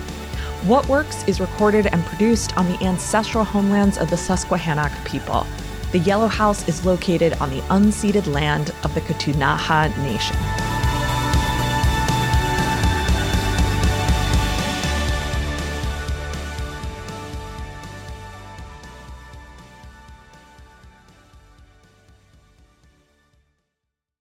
What 0.67 0.87
Works 0.87 1.27
is 1.27 1.39
recorded 1.39 1.87
and 1.87 2.05
produced 2.05 2.55
on 2.55 2.71
the 2.71 2.85
ancestral 2.85 3.43
homelands 3.43 3.97
of 3.97 4.11
the 4.11 4.15
Susquehannock 4.15 4.91
people. 5.05 5.47
The 5.91 5.97
Yellow 5.97 6.27
House 6.27 6.67
is 6.67 6.85
located 6.85 7.33
on 7.41 7.49
the 7.49 7.61
unceded 7.71 8.27
land 8.27 8.75
of 8.83 8.93
the 8.93 9.01
Ktunaxa 9.01 9.97
Nation. 10.03 10.68